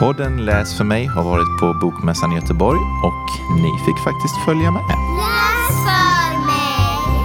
[0.00, 4.70] Podden Läs för mig har varit på Bokmässan i Göteborg och ni fick faktiskt följa
[4.70, 4.82] med.
[5.16, 7.20] Läs för mig.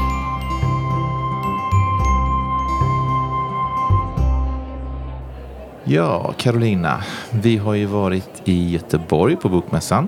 [5.84, 10.08] Ja, Carolina, vi har ju varit i Göteborg på Bokmässan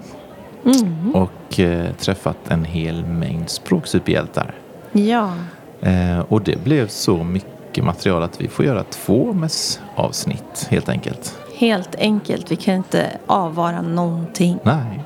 [1.13, 4.55] och eh, träffat en hel mängd språksuperhjältar.
[4.91, 5.33] Ja,
[5.81, 11.39] Eh, och det blev så mycket material att vi får göra två MES-avsnitt helt enkelt
[11.57, 12.51] helt enkelt.
[12.51, 14.59] Vi kan inte avvara någonting.
[14.63, 15.03] Nej.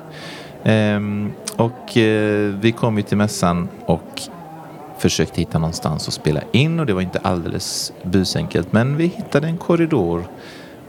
[0.64, 4.22] Ehm, och eh, vi kom ju till mässan och
[4.98, 9.46] försökte hitta någonstans att spela in och det var inte alldeles busenkelt men vi hittade
[9.46, 10.24] en korridor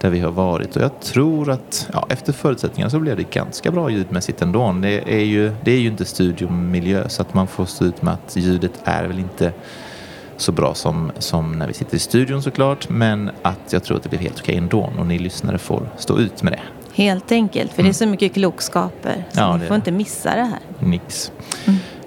[0.01, 3.71] där vi har varit och jag tror att ja, efter förutsättningarna så blev det ganska
[3.71, 4.75] bra ljudmässigt ändå.
[4.81, 8.13] Det är ju, det är ju inte studiomiljö så att man får stå ut med
[8.13, 9.53] att ljudet är väl inte
[10.37, 14.03] så bra som, som när vi sitter i studion såklart men att jag tror att
[14.03, 16.59] det blev helt okej ändå och ni lyssnare får stå ut med det.
[16.95, 19.25] Helt enkelt, för det är så mycket klokskaper.
[19.31, 20.59] Så Ja, ni får inte missa det här.
[20.79, 21.31] Nix.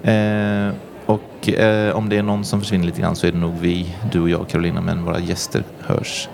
[0.03, 0.75] Eh,
[1.07, 3.95] och eh, om det är någon som försvinner lite grann så är det nog vi,
[4.13, 6.29] du och jag Carolina, men våra gäster hörs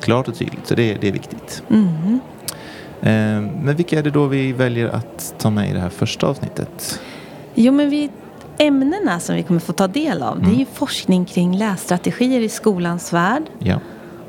[0.00, 0.66] klart och tydligt.
[0.66, 1.62] Så det, det är viktigt.
[1.70, 2.20] Mm.
[3.00, 6.26] Eh, men vilka är det då vi väljer att ta med i det här första
[6.26, 7.00] avsnittet?
[7.54, 8.10] Jo, men vi,
[8.58, 12.48] ämnena som vi kommer få ta del av, det är ju forskning kring lässtrategier i
[12.48, 13.80] skolans värld Ja,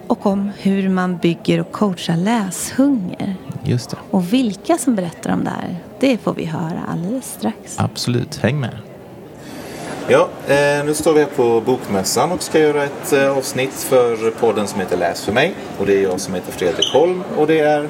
[0.08, 3.36] och om hur man bygger och coachar läshunger.
[3.64, 3.98] just det.
[4.12, 7.76] Och vilka som berättar om det här, det får vi höra alldeles strax.
[7.80, 8.78] Absolut, häng med.
[10.12, 14.32] Ja, eh, nu står vi här på Bokmässan och ska göra ett eh, avsnitt för
[14.32, 15.54] podden som heter Läs för mig.
[15.80, 17.88] Och det är jag som heter Fredrik Holm och det är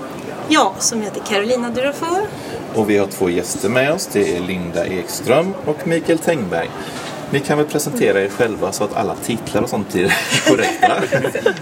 [0.51, 2.27] Jag som heter Carolina Durafor.
[2.75, 4.09] Och vi har två gäster med oss.
[4.13, 6.69] Det är Linda Ekström och Mikael Tengberg.
[7.31, 10.13] Ni kan väl presentera er själva så att alla titlar och sånt blir
[10.47, 11.01] korrekta.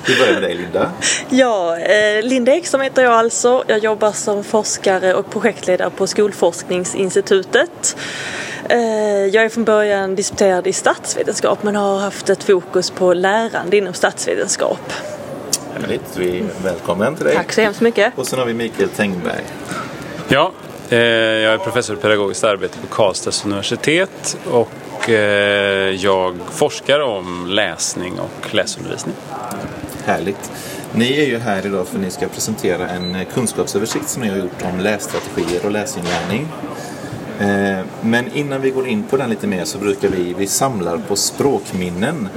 [0.07, 0.91] Vi börjar med dig Linda.
[1.29, 3.63] Ja, eh, Linda Ekström heter jag alltså.
[3.67, 7.97] Jag jobbar som forskare och projektledare på Skolforskningsinstitutet.
[8.69, 8.79] Eh,
[9.25, 13.93] jag är från början disputerad i statsvetenskap men har haft ett fokus på lärande inom
[13.93, 14.93] statsvetenskap.
[15.81, 16.17] Härligt.
[16.17, 17.35] Vi välkommen till dig.
[17.35, 18.17] Tack så hemskt mycket.
[18.17, 19.43] Och sen har vi Mikael Tengberg.
[20.27, 20.51] Ja,
[20.89, 25.15] eh, jag är professor i pedagogiskt arbete på Karlstads universitet och eh,
[25.95, 29.15] jag forskar om läsning och läsundervisning.
[30.05, 30.51] Härligt.
[30.93, 34.29] Ni är ju här idag för att ni ska presentera en eh, kunskapsöversikt som ni
[34.29, 36.47] har gjort om lässtrategier och läsinlärning.
[37.39, 40.97] Eh, men innan vi går in på den lite mer så brukar vi, vi samlar
[40.97, 42.29] på språkminnen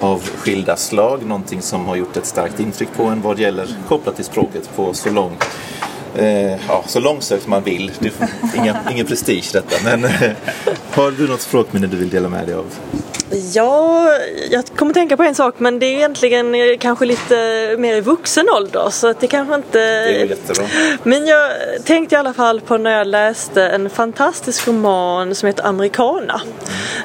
[0.00, 1.26] av skilda slag.
[1.26, 4.94] Någonting som har gjort ett starkt intryck på en vad gäller kopplat till språket på
[4.94, 5.36] så lång
[6.18, 7.92] eh, ja, så långsökt man vill.
[7.98, 8.12] Det
[8.56, 9.76] inga, ingen prestige detta.
[9.84, 10.30] Men eh,
[10.90, 12.66] har du något språkminne du vill dela med dig av?
[13.54, 14.08] Ja,
[14.50, 17.34] jag kommer tänka på en sak men det är egentligen eh, kanske lite
[17.78, 19.78] mer i vuxen ålder så att det kanske inte...
[19.78, 20.66] Det är jättebra.
[21.02, 21.50] Men jag
[21.84, 26.40] tänkte i alla fall på när jag läste en fantastisk roman som heter Americana.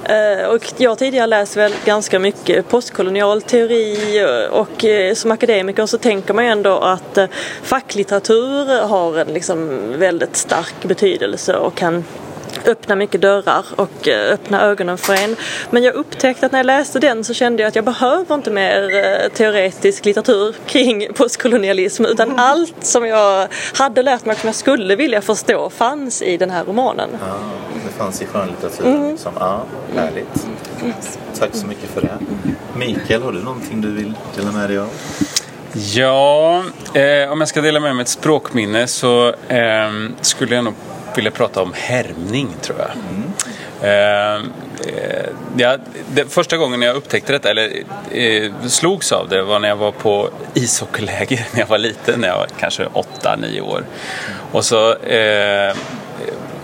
[0.03, 5.31] Eh, Och jag har tidigare läst väl ganska mycket postkolonial teori eh, och eh, som
[5.31, 7.25] akademiker så tänker man ju ändå att eh,
[7.63, 12.03] facklitteratur har en liksom väldigt stark betydelse och kan
[12.65, 15.35] öppna mycket dörrar och eh, öppna ögonen för en.
[15.69, 18.51] Men jag upptäckte att när jag läste den så kände jag att jag behöver inte
[18.51, 24.47] mer eh, teoretisk litteratur kring postkolonialism utan allt som jag hade lärt mig och som
[24.47, 27.09] jag skulle vilja förstå fanns i den här romanen.
[27.21, 27.39] Ja,
[27.85, 29.09] det fanns i skönlitteraturen.
[29.09, 29.33] Liksom.
[29.39, 29.63] Ja,
[29.95, 30.47] härligt.
[31.39, 32.17] Tack så mycket för det.
[32.77, 34.89] Mikael, har du någonting du vill dela med dig av?
[35.73, 36.63] Ja,
[36.93, 39.91] eh, om jag ska dela med mig ett språkminne så eh,
[40.21, 40.73] skulle jag nog
[41.15, 42.89] vilja prata om härmning tror jag.
[43.81, 45.77] Eh, eh, ja,
[46.11, 49.91] det, första gången jag upptäckte detta, eller eh, slogs av det, var när jag var
[49.91, 53.83] på ishockeyläger när jag var liten, när jag var kanske 8-9 år.
[54.51, 55.75] Och så, eh,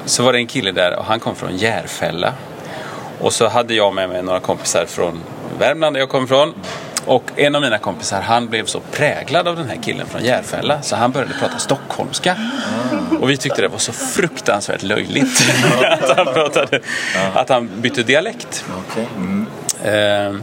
[0.06, 2.34] så var det en kille där och han kom från Järfälla.
[3.20, 5.24] Och så hade jag med mig några kompisar från
[5.60, 6.54] Värmland där jag kommer ifrån.
[7.06, 10.82] Och en av mina kompisar han blev så präglad av den här killen från Järfälla
[10.82, 12.36] så han började prata stockholmska.
[13.20, 15.44] Och vi tyckte det var så fruktansvärt löjligt
[16.02, 16.80] att, han pratade,
[17.34, 18.66] att han bytte dialekt.
[18.90, 19.08] Okej.
[19.18, 19.48] Mm.
[19.84, 20.42] Eh,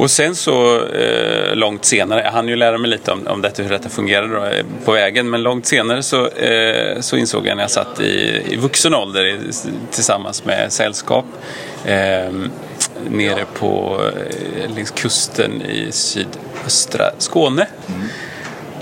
[0.00, 3.62] och sen så eh, långt senare, jag hann ju lära mig lite om, om detta,
[3.62, 7.56] hur detta fungerade då, eh, på vägen, men långt senare så, eh, så insåg jag
[7.56, 9.38] när jag satt i, i vuxen ålder i,
[9.90, 11.24] tillsammans med sällskap
[11.84, 12.30] eh,
[13.08, 17.66] nere på eh, längs kusten i sydöstra Skåne.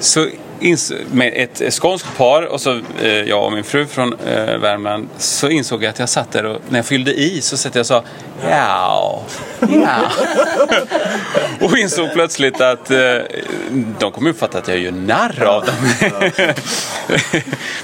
[0.00, 0.38] Så ins-
[1.10, 5.48] med ett skånskt par och så eh, jag och min fru från eh, Värmland så
[5.48, 7.86] insåg jag att jag satt där och när jag fyllde i så satt jag och
[7.86, 8.02] sa
[8.50, 9.22] ja,
[9.60, 10.10] ja.
[11.66, 12.98] och insåg plötsligt att eh,
[13.98, 15.74] de kommer uppfatta att jag gör narr av dem.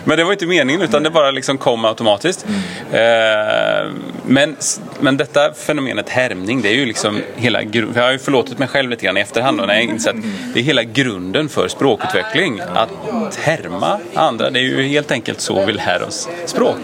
[0.05, 2.47] men det var inte meningen utan det bara liksom kom automatiskt.
[2.93, 3.91] Eh,
[4.27, 4.57] men,
[5.01, 8.69] men detta fenomenet härmning det är ju liksom hela gru- Jag har ju förlåtit mig
[8.69, 10.23] själv lite grann i efterhand då, när jag insett att
[10.55, 12.61] det är hela grunden för språkutveckling.
[12.75, 14.51] Att härma andra.
[14.51, 16.77] Det är ju helt enkelt så vi lär oss språk.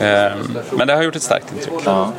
[0.00, 1.74] Ehm, men det har gjort ett starkt intryck.
[1.84, 2.12] Ja.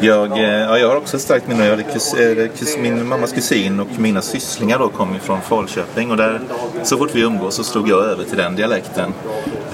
[0.00, 1.64] Jag, eh, ja, jag har också ett starkt minne.
[1.64, 6.10] Jag hade kus, eh, kus, min mammas kusin och mina sysslingar då kom från Falköping.
[6.10, 6.40] Och där,
[6.82, 9.14] så fort vi umgås så slog jag över till den dialekten.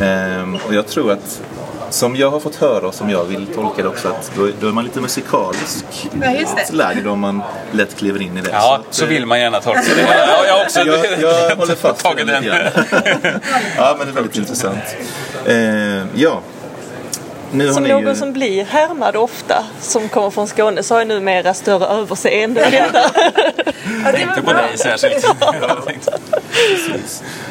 [0.01, 1.43] Ehm, och jag tror att
[1.91, 4.69] som jag har fått höra och som jag vill tolka det också att då, då
[4.69, 5.85] är man lite musikalisk
[6.23, 6.73] Ja, det.
[6.73, 7.43] lagd om man
[7.73, 8.51] lätt kliver in i det.
[8.53, 10.03] Ja, att, så eh, vill man gärna tolka det.
[10.29, 12.59] Ja, jag har också jag, jag håller fast vid den grann.
[13.77, 14.97] ja, men det är väldigt intressant.
[15.47, 16.41] Ehm, ja.
[17.57, 18.15] Nu Som någon ju...
[18.15, 22.73] som blir härmad ofta, som kommer från Skåne, så har jag numera större överseende med
[22.73, 23.11] detta.
[24.13, 25.27] tänkte på dig särskilt.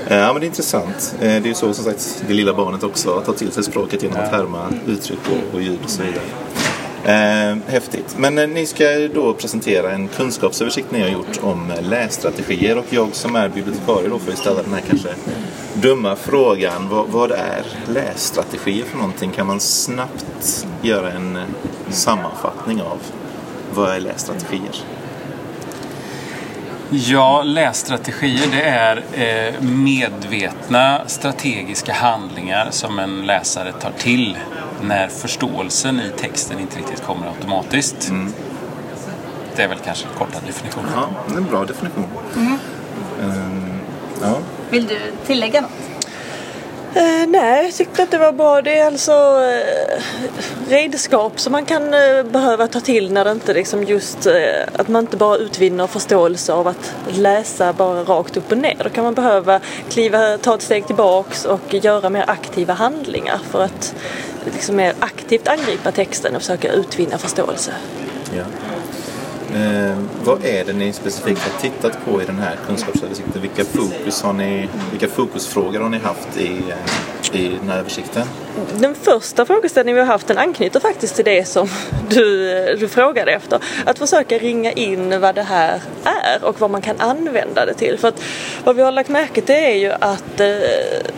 [0.07, 1.15] Ja, men det är intressant.
[1.21, 4.03] Eh, Det är ju så som sagt det lilla barnet också tar till sig språket
[4.03, 6.23] genom att härma uttryck och, och ljud och så vidare.
[7.05, 8.15] Eh, häftigt.
[8.17, 12.85] Men eh, ni ska då presentera en kunskapsöversikt ni har gjort om eh, lässtrategier och
[12.89, 15.09] jag som är bibliotekarie då får ju ställa den här kanske
[15.75, 16.89] dumma frågan.
[16.89, 19.31] Vad, vad är lässtrategier för någonting?
[19.31, 21.43] Kan man snabbt göra en eh,
[21.89, 22.99] sammanfattning av
[23.73, 24.75] vad är lässtrategier?
[26.89, 34.37] Ja, lässtrategier det är eh, medvetna strategiska handlingar som en läsare tar till
[34.81, 38.11] när förståelsen i texten inte riktigt kommer automatiskt.
[39.55, 40.83] Det är väl kanske en kortad definition.
[40.95, 42.05] Ja, det är en bra definition.
[42.35, 42.57] Ehm,
[43.21, 43.54] ja.
[44.69, 45.71] Vill du tillägga något?
[46.95, 48.61] Eh, nej, jag tyckte att det var bra.
[48.61, 50.01] Det är alltså eh,
[50.69, 54.33] redskap som man kan eh, behöva ta till när det inte liksom just eh,
[54.73, 58.77] att man inte bara utvinner förståelse av att läsa bara rakt upp och ner.
[58.83, 59.59] Då kan man behöva
[59.89, 63.95] kliva, ta ett steg tillbaks och göra mer aktiva handlingar för att
[64.53, 67.71] liksom mer aktivt angripa texten och försöka utvinna förståelse.
[68.37, 68.43] Ja.
[69.53, 73.41] Eh, vad är det ni specifikt har tittat på i den här kunskapsöversikten?
[73.41, 76.63] Vilka, fokus har ni, vilka fokusfrågor har ni haft i,
[77.31, 78.27] eh, i den här översikten?
[78.79, 81.69] Den första frågeställningen vi har haft den anknyter faktiskt till det som
[82.09, 82.49] du,
[82.79, 83.59] du frågade efter.
[83.85, 87.97] Att försöka ringa in vad det här är och vad man kan använda det till.
[87.97, 88.21] För att
[88.63, 90.47] vad vi har lagt märke till är ju att eh,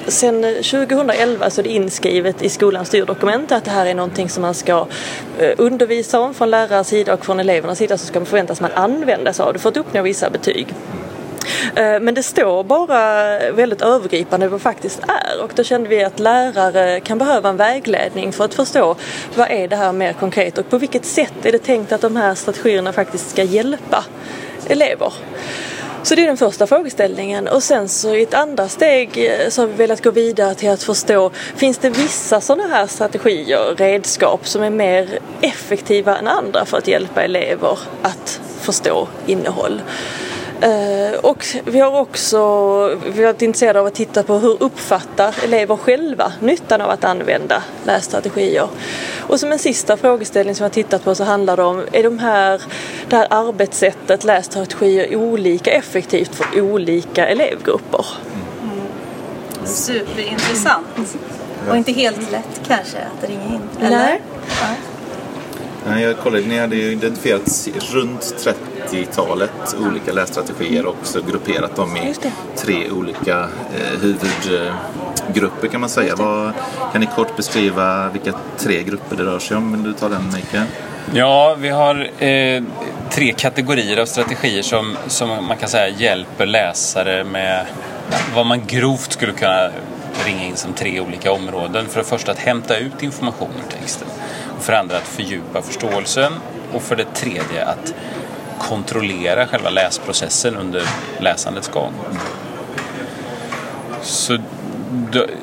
[0.07, 4.41] sen 2011 så är det inskrivet i skolans styrdokument att det här är någonting som
[4.41, 4.87] man ska
[5.39, 8.71] eh, undervisa om från lärares sida och från elevernas sida så ska man förväntas man
[8.71, 10.67] använda sig av det för att uppnå vissa betyg.
[11.75, 16.03] Eh, men det står bara väldigt övergripande vad det faktiskt är och då kände vi
[16.03, 18.95] att lärare kan behöva en vägledning för att förstå
[19.35, 22.15] vad är det här mer konkret och på vilket sätt är det tänkt att de
[22.15, 24.03] här strategierna faktiskt ska hjälpa
[24.67, 25.13] elever.
[26.03, 29.61] Så det är den första frågeställningen och sen så i ett andra steg eh, så
[29.61, 34.47] har vi velat gå vidare till att förstå finns det vissa sådana här strategier, redskap
[34.47, 39.81] som är mer effektiva än andra för att hjälpa elever att förstå innehåll.
[40.61, 42.37] Eh, och vi har också
[43.05, 47.03] vi har varit intresserade av att titta på hur uppfattar elever själva nyttan av att
[47.03, 48.67] använda lässtrategier.
[49.19, 52.03] Och som en sista frågeställning som vi har tittat på så handlar det om är
[52.03, 52.61] de här,
[53.09, 58.05] det här arbetssättet lässtrategier olika effektivt för olika elevgrupper?
[59.65, 61.17] Superintressant.
[61.69, 63.61] Och inte helt lätt kanske att ringa in.
[63.79, 63.97] Eller?
[63.97, 64.21] Nej.
[64.61, 64.96] Ja.
[65.89, 68.21] Nej, Jag kollade, ni hade ju identifierat runt
[68.91, 72.15] 30-talet olika lässtrategier och så grupperat dem i
[72.55, 76.15] tre olika eh, huvudgrupper kan man säga.
[76.15, 76.53] Vad,
[76.91, 79.71] kan ni kort beskriva vilka tre grupper det rör sig om?
[79.71, 80.65] Vill du ta den Mikael?
[81.13, 82.63] Ja, vi har eh,
[83.09, 87.65] tre kategorier av strategier som, som man kan säga hjälper läsare med
[88.35, 89.69] vad man grovt skulle kunna
[90.25, 91.87] ringa in som tre olika områden.
[91.87, 94.07] För det första att hämta ut information ur texten.
[94.57, 96.33] Och för det andra att fördjupa förståelsen.
[96.73, 97.93] Och för det tredje att
[98.59, 100.83] kontrollera själva läsprocessen under
[101.19, 101.93] läsandets gång.
[104.01, 104.37] Så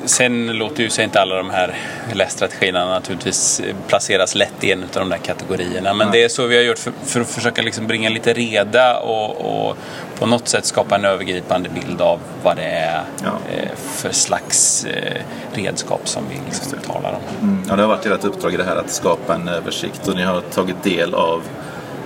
[0.05, 1.75] sen låter ju sig inte alla de här
[2.13, 5.95] lässtrategierna naturligtvis placeras lätt i en av de där kategorierna.
[5.95, 8.99] Men det är så vi har gjort för, för att försöka liksom bringa lite reda
[8.99, 9.77] och, och
[10.19, 13.29] på något sätt skapa en övergripande bild av vad det är Ja.
[13.53, 15.21] eh, för slags eh,
[15.55, 17.49] redskap som vi liksom talar om.
[17.49, 17.63] Mm.
[17.69, 20.23] Ja, det har varit ert uppdrag i det här att skapa en översikt och ni
[20.23, 21.43] har tagit del av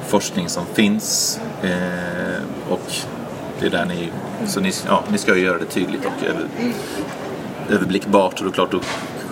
[0.06, 2.80] forskning som finns eh, och
[3.60, 4.08] Det är där ni,
[4.46, 6.12] så ni, ja, ni ska ju göra det tydligt och
[7.70, 8.80] överblickbart och då klart då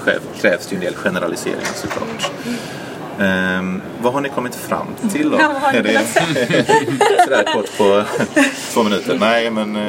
[0.05, 2.31] kräv- krävs det ju en del generaliseringar såklart.
[3.21, 5.37] Ehm, vad har ni kommit fram till då?
[5.37, 6.00] Är det
[7.25, 8.02] sådär kort på
[8.73, 9.16] två minuter?
[9.21, 9.83] Nej, men eh,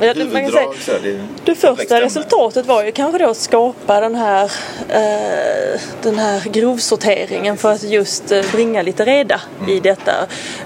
[0.00, 4.00] Ja, det- man säga- så det, Det första resultatet var ju kanske då att skapa
[4.00, 4.44] den här,
[4.88, 10.12] eh, den här grovsorteringen för att just eh, bringa lite reda i detta.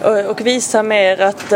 [0.04, 1.52] Och, och visa mer att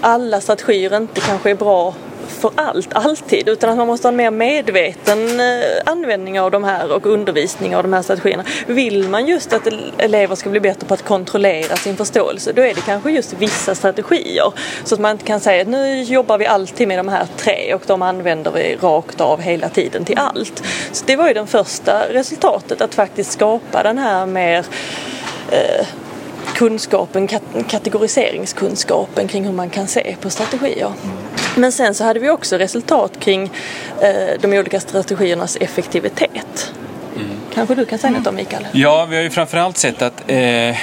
[0.00, 1.94] alla strategier inte kanske är bra
[2.42, 5.46] för allt, alltid, utan att man måste ha en mer medveten eh,
[5.86, 8.44] användning av de här och undervisning av de här strategierna.
[8.66, 9.68] Vill man just att
[9.98, 13.74] elever ska bli bättre på att kontrollera sin förståelse, då är det kanske just vissa
[13.74, 14.52] strategier.
[14.84, 17.74] Så att man inte kan säga att nu jobbar vi alltid med de här tre
[17.74, 20.62] och de använder vi rakt av hela tiden till allt.
[20.92, 24.66] Så det var ju det första resultatet, att faktiskt skapa den här mer
[25.50, 25.86] eh,
[26.54, 27.28] kunskapen,
[27.68, 30.92] kategoriseringskunskapen kring hur man kan se på strategier.
[31.56, 33.50] Men sen så hade vi också resultat kring
[34.00, 36.72] eh, de olika strategiernas effektivitet.
[37.54, 38.66] Kanske du kan säga något om Mikael?
[38.72, 40.76] Ja, vi har ju framförallt sett att eh,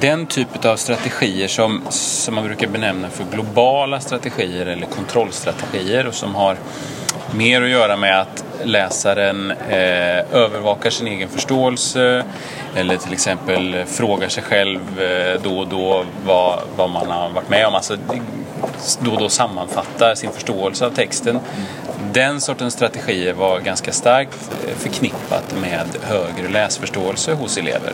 [0.00, 6.14] den typ av strategier som, som man brukar benämna för globala strategier eller kontrollstrategier och
[6.14, 6.56] som har
[7.34, 12.24] mer att göra med att läsaren eh, övervakar sin egen förståelse
[12.76, 17.48] eller till exempel frågar sig själv eh, då och då vad, vad man har varit
[17.48, 17.74] med om.
[17.74, 17.96] Alltså
[19.00, 21.38] då och då sammanfattar sin förståelse av texten.
[22.12, 27.92] Den sortens strategier var ganska starkt eh, förknippat med högre läsförståelse hos elever.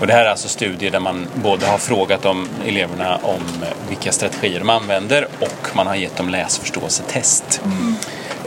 [0.00, 3.42] Och det här är alltså studier där man både har frågat om eleverna om
[3.88, 7.60] vilka strategier de använder och man har gett dem läsförståelsetest.
[7.64, 7.96] Mm.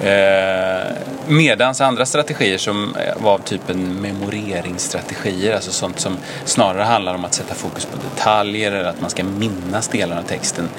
[0.03, 0.91] Eh,
[1.27, 7.25] medans andra strategier som eh, var av typen memoreringsstrategier, alltså sånt som snarare handlar om
[7.25, 10.69] att sätta fokus på detaljer eller att man ska minnas delar av texten.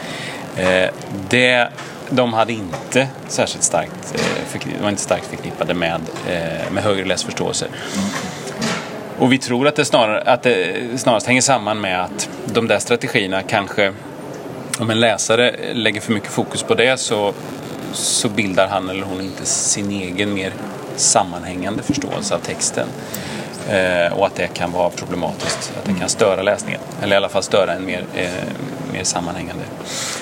[0.57, 0.91] Eh,
[1.29, 1.69] det,
[2.11, 7.67] de hade inte särskilt starkt, eh, var inte starkt förknippade med, eh, med högre läsförståelse.
[9.19, 12.79] Och vi tror att det, snarare, att det snarast hänger samman med att de där
[12.79, 13.93] strategierna kanske,
[14.79, 17.35] om en läsare lägger för mycket fokus på det så,
[17.95, 20.53] så bildar han eller hon inte sin egen mer
[20.97, 22.89] sammanhängande förståelse av texten.
[23.69, 26.81] Eh, och att det kan vara problematiskt, att det kan störa läsningen.
[27.03, 28.29] Eller i alla fall störa en mer, eh,
[28.93, 29.65] mer sammanhängande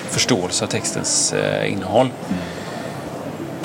[0.09, 2.09] förståelse av textens eh, innehåll.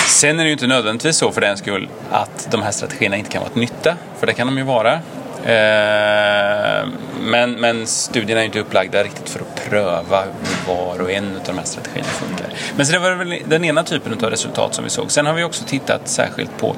[0.06, 3.30] Sen är det ju inte nödvändigtvis så för den skull att de här strategierna inte
[3.30, 5.00] kan vara till nytta, för det kan de ju vara.
[5.44, 6.88] Eh,
[7.20, 11.42] Men, men studierna är inte upplagda riktigt för att pröva hur var och en av
[11.46, 12.46] de här strategierna funkar.
[12.76, 15.10] Men så det var väl den ena typen av resultat som vi såg.
[15.10, 16.76] Sen har vi också tittat särskilt på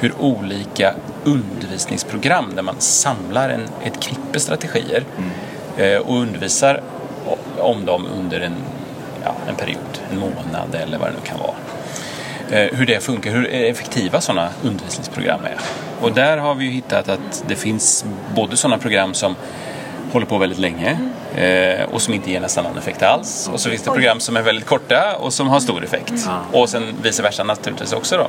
[0.00, 5.04] hur olika undervisningsprogram där man samlar en, ett knippe strategier
[5.76, 6.80] eh, och undervisar
[7.58, 8.54] om dem under en,
[9.24, 11.54] ja, en period, en månad eller vad det nu kan vara
[12.56, 15.56] hur det funkar, hur effektiva sådana undervisningsprogram är.
[16.00, 18.04] Och där har vi ju hittat att det finns
[18.34, 19.36] både sådana program som
[20.12, 20.98] håller på väldigt länge
[21.36, 23.50] eh, och som inte ger nästan någon effekt alls.
[23.52, 26.12] Och så finns det program som är väldigt korta och som har stor effekt.
[26.52, 28.28] Och sen vice versa naturligtvis också då.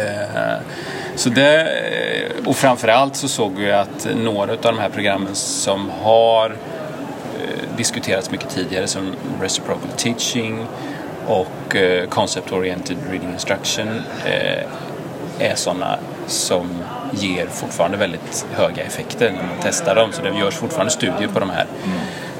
[0.00, 0.60] Eh,
[1.16, 1.68] Så det,
[2.46, 8.30] och framförallt så såg vi att några av de här programmen som har eh, diskuterats
[8.30, 10.66] mycket tidigare som reciprocal teaching
[11.28, 13.88] och eh, concept oriented reading instruction
[14.24, 14.62] eh,
[15.38, 16.68] är sådana som
[17.12, 20.12] ger fortfarande väldigt höga effekter när man testar dem.
[20.12, 21.66] Så det görs fortfarande studier på de här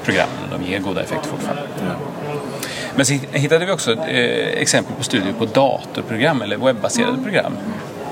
[0.03, 1.61] programmen och de ger goda effekter fortfarande.
[2.95, 7.57] Men så hittade vi också eh, exempel på studier på datorprogram eller webbaserade program.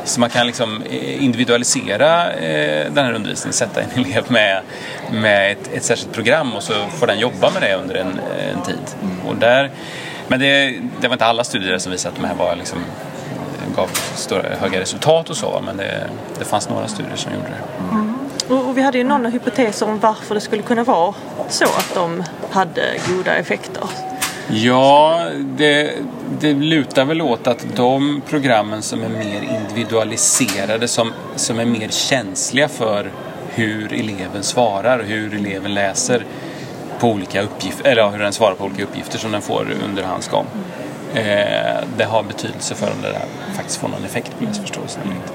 [0.04, 0.84] Så man kan liksom
[1.20, 2.36] individualisera
[2.90, 4.62] den här undervisningen, sätta en elev med,
[5.12, 8.20] med ett, ett särskilt program och så får den jobba med det under en,
[8.56, 8.80] en tid.
[9.28, 9.72] Och där,
[10.28, 12.80] men det, det var inte alla studier som visade att de här var liksom,
[13.76, 18.54] gav stora, höga resultat och så, men det, det fanns några studier som gjorde det.
[18.54, 21.14] Och, och vi hade ju några hypoteser om varför det skulle kunna vara
[21.50, 23.84] så att de hade goda effekter.
[24.50, 25.22] Ja,
[25.58, 25.92] det,
[26.40, 31.90] det lutar väl åt att de programmen som är mer individualiserade, som, som är mer
[31.90, 33.12] känsliga för
[33.50, 36.26] hur eleven svarar, hur eleven läser
[37.00, 40.04] på olika uppgifter, eller ja, hur den svarar på olika uppgifter som den får under
[40.04, 40.46] hans gång.
[41.14, 41.24] Eh,
[41.98, 43.26] det har betydelse för om det där
[43.56, 45.32] faktiskt får någon effekt på läsförståelsen eller inte.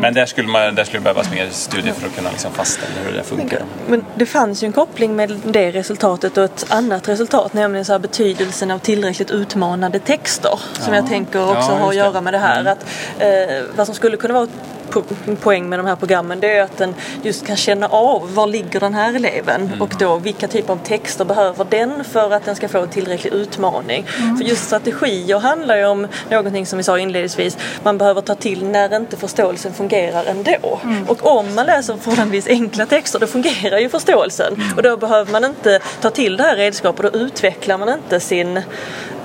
[0.00, 3.00] Men där skulle, man, där skulle det behövas mer studier för att kunna liksom fastställa
[3.04, 3.62] hur det funkar.
[3.88, 7.98] Men det fanns ju en koppling med det resultatet och ett annat resultat, nämligen så
[7.98, 10.60] betydelsen av tillräckligt utmanande texter.
[10.72, 12.64] Som jag tänker också Ja, har att göra med det här.
[12.64, 12.86] Att,
[13.18, 14.48] eh, vad som skulle kunna vara
[14.90, 18.46] po- poäng med de här programmen det är att den just kan känna av var
[18.46, 19.70] ligger den här eleven?
[19.80, 23.32] Och då vilka typer av texter behöver den för att den ska få en tillräcklig
[23.32, 24.06] utmaning.
[24.38, 28.64] För just strategier handlar ju om någonting som vi sa inledningsvis, man behöver ta till
[28.64, 30.80] när inte förståelsen fungerar ändå.
[31.06, 34.62] Och om man läser förhållandevis enkla texter då fungerar ju förståelsen.
[34.76, 38.20] Och då behöver man inte ta till det här redskapet och då utvecklar man inte
[38.20, 38.60] sin,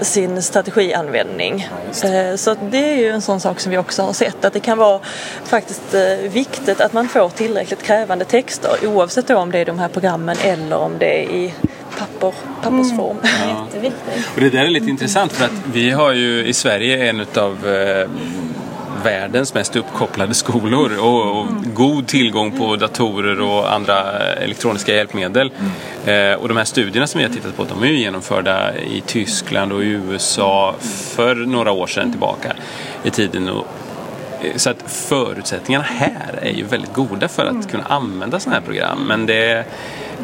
[0.01, 1.67] sin strategianvändning.
[2.03, 4.59] Eh, Så det är ju en sån sak som vi också har sett att det
[4.59, 4.99] kan vara
[5.53, 9.87] faktiskt eh, viktigt att man får tillräckligt krävande texter oavsett om det är de här
[9.87, 11.53] programmen eller om det är i
[11.99, 12.33] papper,
[12.63, 13.17] pappersform.
[13.23, 14.27] Jätteviktigt.
[14.35, 17.67] Och det där är lite intressant för att vi har ju i Sverige en av
[17.67, 18.09] eh,
[19.03, 25.51] världens mest uppkopplade skolor och, och god tillgång på datorer och andra elektroniska hjälpmedel.
[26.05, 29.03] Eh, och de här studierna som vi har tittat på de är ju genomförda i
[29.05, 30.75] Tyskland och i USA
[31.15, 32.53] för några år sedan tillbaka
[33.03, 33.49] i tiden.
[33.49, 33.67] Och,
[34.55, 39.05] så att förutsättningarna här är ju väldigt goda för att kunna använda sådana här program.
[39.07, 39.65] Men det är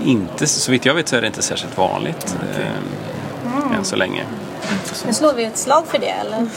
[0.03, 4.23] inte, så vitt jag vet så är det inte särskilt vanligt eh, än så länge.
[5.05, 6.47] Nu slår vi ett slag för det eller?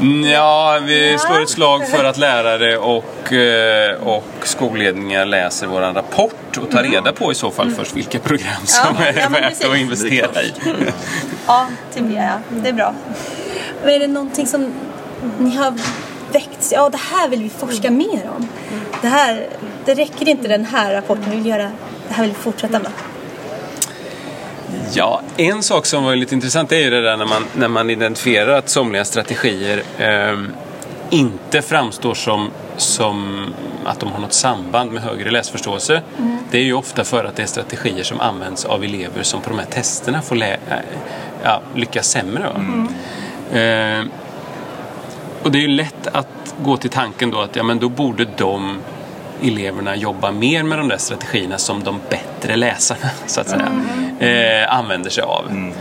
[0.00, 5.80] Mm, Ja, vi slår ett slag för att lärare och, eh, och skolledningar läser vår
[5.80, 9.28] rapport och tar reda på i så fall först vilka program som Ja, är ja,
[9.28, 9.66] värt precis.
[9.66, 10.52] att investera i.
[11.46, 12.38] Ja, det ja.
[12.50, 12.94] Det är bra.
[13.84, 14.72] Men är det någonting som
[15.38, 15.74] ni har
[16.32, 16.72] väckts?
[16.72, 18.48] Ja, det här vill vi forska mer om.
[19.02, 19.46] Det här,
[19.84, 21.24] det räcker inte den här rapporten.
[21.30, 21.70] Vi vill göra,
[22.08, 22.90] det här vill vi fortsätta med.
[24.92, 27.90] Ja, en sak som var lite intressant är ju det där när man, när man
[27.90, 30.52] identifierar att somliga strategier ehm,
[31.10, 33.44] inte framstår som, som
[33.84, 36.02] att de har något samband med högre läsförståelse.
[36.50, 39.50] Det är ju ofta för att det är strategier som används av elever som på
[39.50, 40.76] de här testerna får lä- äh,
[41.44, 42.42] ja, lyckas sämre.
[42.42, 42.86] Va?
[43.58, 44.10] Ehm,
[45.42, 48.26] och det är ju lätt att gå till tanken då att ja, men då borde
[48.36, 48.78] de
[49.42, 53.72] eleverna jobba mer med de där strategierna som de bättre läsarna så att säga
[54.62, 55.72] eh, använder sig av.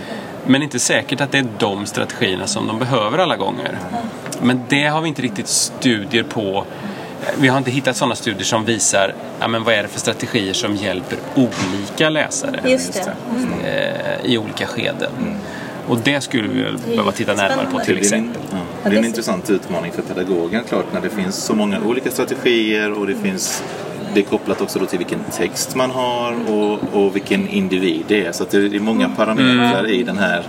[0.45, 3.77] Men inte säkert att det är de strategierna som de behöver alla gånger.
[4.41, 6.65] Men det har vi inte riktigt studier på.
[7.37, 10.53] Vi har inte hittat sådana studier som visar ja, men vad är det för strategier
[10.53, 12.93] som hjälper olika läsare Just
[13.63, 14.19] det.
[14.23, 15.11] eh, i olika skeden.
[15.87, 18.41] Och det skulle vi behöva titta närmare på till exempel.
[18.83, 22.91] Det är en intressant utmaning för pedagogen klart när det finns så många olika strategier
[22.91, 23.63] och det finns
[24.13, 28.31] det är kopplat också till vilken text man har och, och vilken individ det är.
[28.31, 30.43] Så det är många parametrar i den här.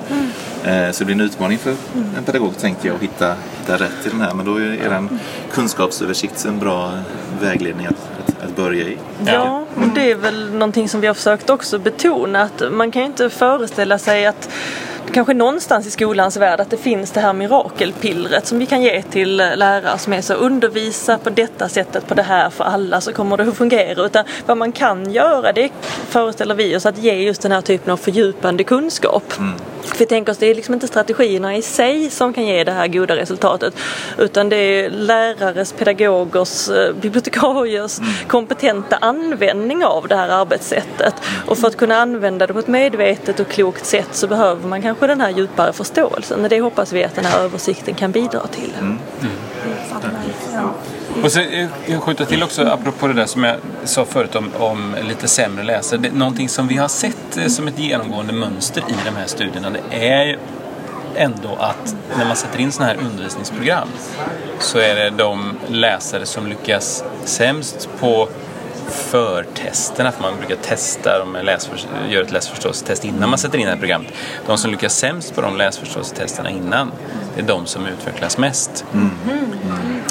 [0.65, 1.75] Eh, så det blir en utmaning för
[2.19, 4.35] en pedagog tänker jag att hitta, hitta rätt i den här.
[4.35, 5.09] Men då är er
[5.53, 6.93] kunskapsöversikt en bra
[7.41, 7.95] vägledning att,
[8.29, 8.97] att, att börja i.
[9.27, 13.03] Ja, och det är väl någonting som vi har försökt också betona att man kan
[13.03, 14.51] ju inte föreställa sig att
[15.13, 19.03] kanske någonstans i skolans värld att det finns det här mirakelpillret som vi kan ge
[19.03, 23.01] till eh, lärare som är så undervisa på detta sättet på det här för alla
[23.01, 24.07] så kommer det att fungera.
[24.07, 25.71] Utan vad man kan göra det
[26.09, 29.39] föreställer vi oss att ge just den här typen av fördjupande kunskap.
[29.39, 29.55] Mm.
[29.85, 32.73] För vi tänker oss det är liksom inte strategierna i sig som kan ge det
[32.73, 33.75] här goda resultatet
[34.19, 41.15] utan det är lärares, pedagogers, eh, bibliotekariers kompetenta användning av det här arbetssättet.
[41.47, 44.83] Och för att kunna använda det på ett medvetet och klokt sätt så behöver man
[44.83, 46.45] kanske den här djupare förståelsen.
[46.45, 48.73] Och det hoppas vi att den här översikten kan bidra till.
[51.23, 54.51] Och sen eh, jag skjuta till också apropå det där som jag sa förut om,
[54.59, 56.01] om lite sämre läsare.
[56.01, 59.71] Det, någonting som vi har sett eh, som ett genomgående mönster i de här studierna
[59.71, 60.39] det är
[61.17, 63.89] ändå att när man sätter in sådana här undervisningsprogram
[64.59, 68.29] så är det de läsare som lyckas sämst på
[68.89, 73.65] förtesterna, för man brukar testa dem med läsför, gör ett läsförståelsetest innan man sätter in
[73.65, 74.13] det här programmet.
[74.47, 76.93] De som lyckas sämst på de läsförståelsetesterna innan,
[77.35, 78.85] det är de som utvecklas mest.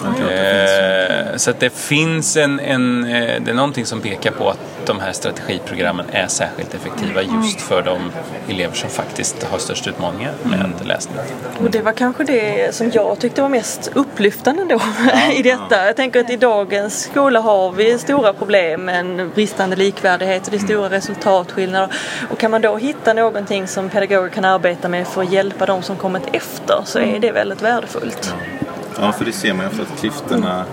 [0.04, 0.99] Eh,
[1.36, 5.00] så att det finns en, en, eh, det är någonting som pekar på att de
[5.00, 8.12] här strategiprogrammen är särskilt effektiva just för de
[8.48, 11.16] elever som faktiskt har störst utmaningar med läsning.
[11.64, 14.82] Och det var kanske det som jag tyckte var mest upplyftande då
[15.34, 15.86] i detta.
[15.86, 20.58] Jag tänker att i dagens skola har vi stora problem med bristande likvärdighet och det
[20.58, 21.96] är stora resultatskillnader.
[22.30, 25.82] Och kan man då hitta någonting som pedagoger kan arbeta med för att hjälpa de
[25.82, 28.34] som kommit efter så är det väldigt värdefullt.
[28.60, 28.69] Ja,
[29.18, 30.66] för det ser man ju ofta att klyftorna,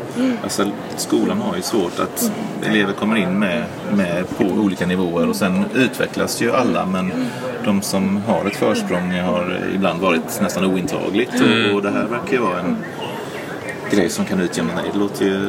[0.43, 0.65] alltså
[0.97, 2.31] skolan har ju svårt att
[2.67, 7.13] elever kommer in med, med på olika nivåer och sen utvecklas ju alla men
[7.65, 12.33] de som har ett försprång har ibland varit nästan ointagligt och, och det här verkar
[12.33, 12.77] ju vara en
[13.91, 14.89] grej som kan utjämna det.
[14.93, 15.49] Det låter ju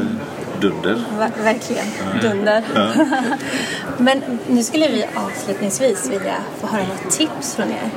[0.62, 1.04] dunder.
[1.20, 1.86] Ver- verkligen.
[2.22, 2.64] Dunder.
[3.98, 7.90] Men nu skulle vi avslutningsvis vilja få höra något tips från er.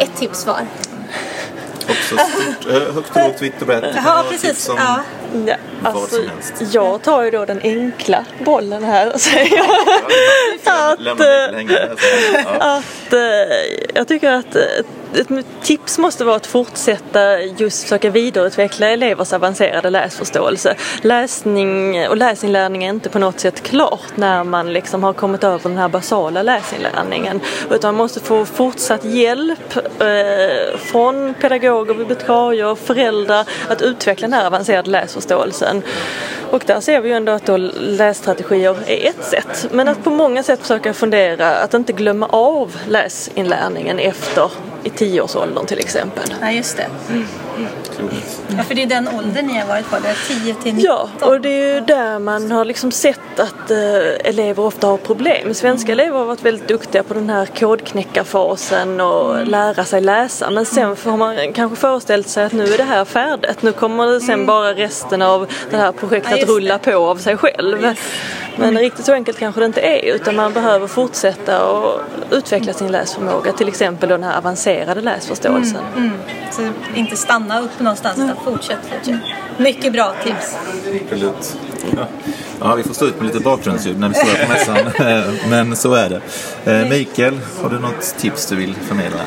[0.00, 0.60] Ett tips var.
[1.88, 3.84] Också stort, eh, högt och lågt, vitt och brett.
[3.94, 4.70] Ja, Har precis.
[4.76, 5.00] Ja.
[5.46, 6.74] Ja, Alltså, som helst.
[6.74, 9.60] jag tar ju då den enkla bollen här och säger
[10.64, 11.76] att, eh.
[12.44, 12.76] Ja.
[12.78, 13.20] att eh,
[13.94, 14.56] jag tycker att
[15.16, 20.76] ett tips måste vara att fortsätta just försöka vidareutveckla elevers avancerade läsförståelse.
[21.02, 25.68] Läsning och läsinlärning är inte på något sätt klart när man liksom har kommit över
[25.68, 27.40] den här basala läsinlärningen.
[27.70, 34.46] Utan man måste få fortsatt hjälp eh, från pedagoger, bibliotekarier, föräldrar att utveckla den här
[34.46, 35.82] avancerade läsförståelsen.
[36.50, 39.68] Och där ser vi ju ändå att då lässtrategier är ett sätt.
[39.72, 44.50] Men att på många sätt försöka fundera att inte glömma av läsinlärningen efter
[44.86, 46.34] i tioårsåldern till exempel.
[46.40, 46.88] Ja, just det.
[47.96, 48.42] Klokt.
[48.56, 50.78] Ja, för det är den åldern ni har varit på, det är 10 till 19.
[50.78, 53.78] Ja, och det är ju där man har liksom sett att eh,
[54.24, 55.54] elever ofta har problem.
[55.54, 60.50] Svenska elever har varit väldigt duktiga på den här kodknäckarfasen och lära sig läsa.
[60.50, 63.62] Men sen har man kanske föreställt sig att nu är det här färdigt.
[63.62, 66.90] Nu kommer det sen bara resten av det här projektet Ja, just att rulla det.
[66.90, 67.94] på av sig själv.
[68.56, 72.92] Men riktigt så enkelt kanske det inte är utan man behöver fortsätta och utveckla sin
[72.92, 73.52] läsförmåga.
[73.52, 75.80] Till exempel den här avancerade läsförståelsen.
[75.96, 76.12] Mm.
[76.50, 76.62] Så
[76.94, 79.20] inte stanna upp någonstans utan fortsätt, fortsätt.
[79.58, 80.56] Mycket bra tips.
[81.02, 81.56] Absolut.
[81.96, 82.06] Ja.
[82.60, 85.32] ja, vi får stå ut med lite bakgrundsljud när vi står på mässan.
[85.50, 86.20] Men så är det.
[86.72, 89.20] Eh, Mikael, har du något tips du vill förmedla?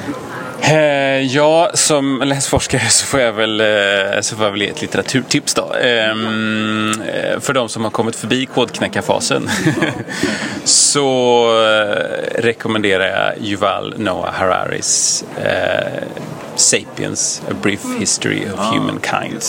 [0.62, 4.82] Eh, ja, som läsforskare så får jag väl, eh, så får jag väl ge ett
[4.82, 5.74] litteraturtips då.
[5.74, 9.50] Ehm, eh, för de som har kommit förbi kodknäckarfasen
[10.64, 11.48] så
[12.36, 15.24] rekommenderar jag Yuval Noah Hararis
[16.60, 19.44] Sapiens, A Brief History of Humankind.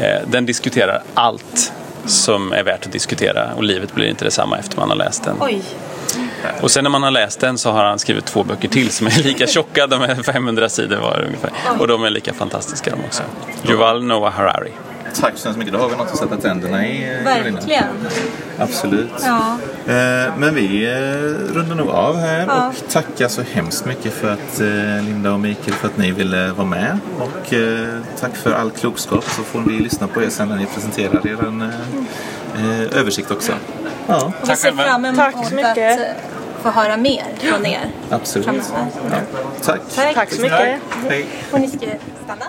[0.00, 1.72] Eh, den diskuterar allt
[2.06, 5.36] som är värt att diskutera och livet blir inte detsamma efter man har läst den.
[5.40, 5.62] Oj.
[6.60, 9.06] Och sen när man har läst den så har han skrivit två böcker till som
[9.06, 9.86] är lika tjocka.
[9.86, 11.50] De är 500 sidor var ungefär.
[11.78, 13.22] Och de är lika fantastiska de också.
[13.68, 14.72] Yuval Noah Harari.
[15.14, 15.72] Tack så hemskt mycket.
[15.74, 17.16] Då har vi något att sätta tänderna i.
[17.18, 17.24] eh.
[17.24, 17.84] Verkligen.
[18.58, 19.10] Absolut.
[19.24, 19.56] Ja.
[19.86, 22.68] Eh, Men vi eh, rundar nog av här Ja.
[22.68, 24.58] och tackar så hemskt mycket för att
[25.04, 26.98] Linda och Mikael för att ni ville vara med.
[27.18, 27.54] Och
[28.20, 31.44] tack för all klokskap så får vi lyssna på er sen när ni presenterar er
[31.46, 31.72] en,
[32.92, 33.52] översikt också.
[34.06, 36.00] Ja, Och vi Tack ser fram emot Tack så mycket.
[36.00, 37.90] att få höra mer från er.
[38.10, 38.46] absolut.
[38.48, 39.16] Ja.
[39.62, 39.80] Tack.
[39.94, 40.14] Tack.
[40.14, 40.80] Tack så mycket.
[41.08, 41.26] Hej.
[41.52, 41.78] Och ni ska
[42.24, 42.44] stanna.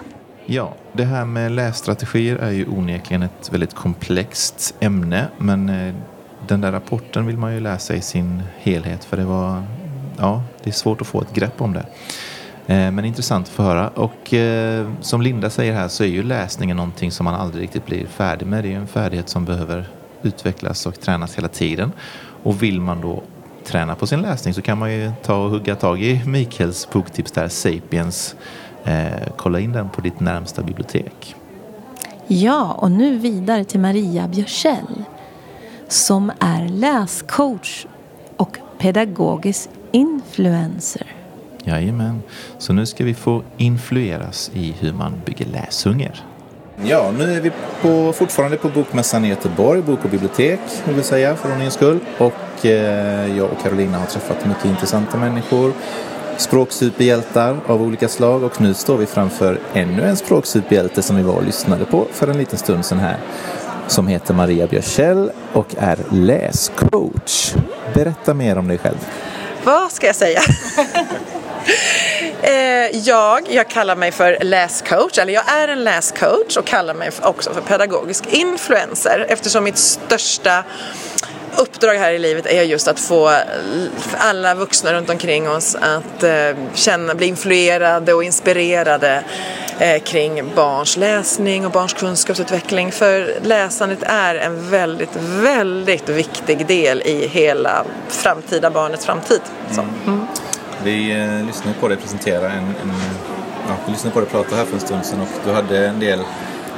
[0.53, 5.27] Ja, det här med lässtrategier är ju onekligen ett väldigt komplext ämne.
[5.37, 5.93] Men eh,
[6.47, 9.63] den där rapporten vill man ju läsa i sin helhet för det var,
[10.17, 11.85] ja, det är svårt att få ett grepp om det.
[12.67, 13.89] Eh, men intressant att få höra.
[13.89, 17.85] Och eh, som Linda säger här så är ju läsningen någonting som man aldrig riktigt
[17.85, 18.63] blir färdig med.
[18.63, 19.87] Det är ju en färdighet som behöver
[20.21, 21.91] utvecklas och tränas hela tiden.
[22.43, 23.23] Och vill man då
[23.65, 27.31] träna på sin läsning så kan man ju ta och hugga tag i Mikaels boktips
[27.31, 28.35] där, Sapiens.
[28.83, 31.35] Eh, kolla in den på ditt närmsta bibliotek.
[32.27, 35.03] Ja, och nu vidare till Maria Björsell
[35.87, 37.85] som är läscoach
[38.37, 41.07] och pedagogisk influencer.
[41.63, 42.21] Jajamän.
[42.57, 46.23] Så nu ska vi få influeras i hur man bygger läshunger.
[46.83, 51.03] Ja, nu är vi på, fortfarande på Bokmässan i Göteborg, Bok och bibliotek, vill vi
[51.03, 51.99] säga för ordningens skull.
[52.17, 55.73] Och eh, jag och Carolina har träffat mycket intressanta människor.
[56.41, 61.33] Språksuperhjältar av olika slag och nu står vi framför ännu en språksuperhjälte som vi var
[61.33, 63.17] och lyssnade på för en liten stund sedan här.
[63.87, 67.53] Som heter Maria Björsell och är läscoach.
[67.93, 68.97] Berätta mer om dig själv.
[69.63, 70.41] Vad ska jag säga?
[72.43, 77.11] Eh, jag, jag kallar mig för läscoach, eller jag är en läscoach och kallar mig
[77.21, 80.63] också för pedagogisk influencer eftersom mitt största
[81.57, 83.31] uppdrag här i livet är just att få
[84.17, 89.23] alla vuxna runt omkring oss att eh, känna, bli influerade och inspirerade
[89.79, 92.91] eh, kring barns läsning och barns kunskapsutveckling.
[92.91, 99.41] För läsandet är en väldigt, väldigt viktig del i hela framtida barnets framtid.
[99.71, 99.81] Så.
[99.81, 100.25] Mm.
[100.83, 102.93] Vi eh, lyssnade på dig presentera en, en
[103.67, 105.99] ja, vi lyssnade på dig prata här för en stund sedan och du hade en
[105.99, 106.19] del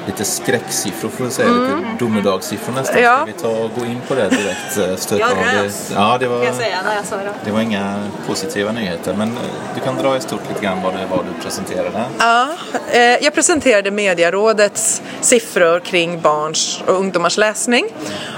[0.06, 2.98] lite skräcksiffror får vi säga, lite domedagssiffror nästan.
[2.98, 3.04] Mm.
[3.04, 3.16] Ja.
[3.18, 4.78] Ska vi ta och gå in på det direkt?
[4.78, 5.72] eh, stöta Jag det?
[5.96, 7.34] Ja, det var, Kan jag säga när jag sa det.
[7.46, 9.38] det var inga positiva nyheter men eh,
[9.76, 12.04] du kan dra i stort lite grann vad det var du presenterade.
[12.20, 12.48] Ja,
[12.92, 17.86] eh, jag presenterade Mediarådets siffror kring barns och ungdomars läsning.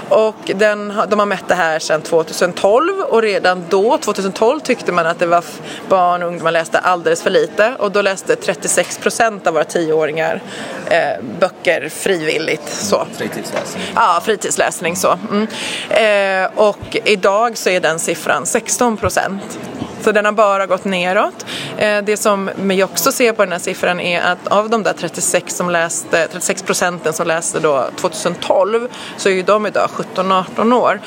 [0.08, 5.06] Och den, de har mätt det här sedan 2012 och redan då, 2012, tyckte man
[5.06, 5.44] att det var
[5.88, 7.72] barn och ungdomar läste alldeles för lite.
[7.78, 10.42] Och då läste 36 procent av våra tioåringar
[10.90, 11.55] eh, böcker
[11.88, 12.68] frivilligt.
[12.68, 13.06] Så.
[13.16, 13.82] Fritidsläsning.
[13.94, 15.18] Ja, fritidsläsning så.
[15.30, 15.46] Mm.
[15.90, 19.58] Eh, och idag så är den siffran 16 procent.
[20.06, 21.46] Så den har bara gått neråt.
[21.78, 24.92] Eh, det som vi också ser på den här siffran är att av de där
[24.92, 30.72] 36 som läste, 36 procenten som läste då 2012 så är ju de idag 17-18
[30.72, 31.00] år.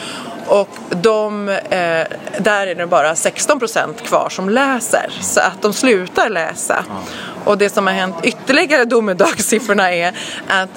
[0.48, 1.58] Och de, eh,
[2.40, 5.12] där är det bara 16 procent kvar som läser.
[5.22, 6.86] Så att de slutar läsa.
[7.46, 10.14] Och det som har hänt ytterligare domedagssiffrorna är
[10.48, 10.70] att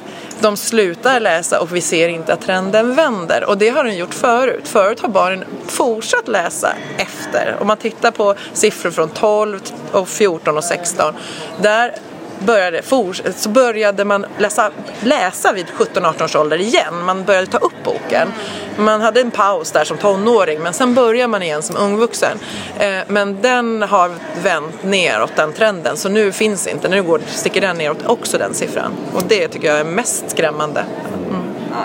[0.42, 3.44] de slutar läsa och vi ser inte att trenden vänder.
[3.44, 4.68] Och det har den gjort förut.
[4.68, 7.56] Förut har barnen fortsatt läsa efter.
[7.60, 9.60] Om man tittar på siffror från 12
[9.92, 11.14] och 14 och 16.
[11.62, 11.94] Där
[12.42, 17.04] började, for, så började man läsa, läsa vid 17-18 års ålder igen.
[17.04, 18.28] Man började ta upp boken.
[18.76, 22.38] Man hade en paus där som tonåring men sen börjar man igen som ungvuxen.
[22.78, 24.10] Eh, men den har
[24.42, 28.54] vänt neråt den trenden så nu finns inte, nu går, sticker den neråt också den
[28.54, 28.92] siffran.
[29.14, 30.84] Och det tycker jag är mest skrämmande.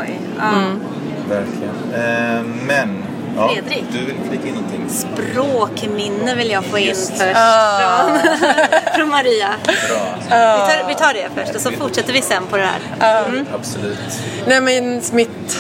[0.02, 0.20] Oj.
[0.38, 0.52] Ja.
[1.30, 1.93] Verkligen.
[1.93, 2.41] Eh,
[3.38, 3.84] ja, Fredrik.
[3.91, 4.89] du vill flika in någonting?
[4.89, 7.10] Språkminne vill jag få in Just.
[7.10, 8.19] först från,
[8.95, 9.50] från Maria.
[9.65, 10.15] Bra.
[10.19, 12.63] Vi tar, vi tar det först och så fortsätter vi sen på det
[13.00, 13.45] här.
[13.56, 14.00] Absolut.
[14.47, 15.58] Nej men mitt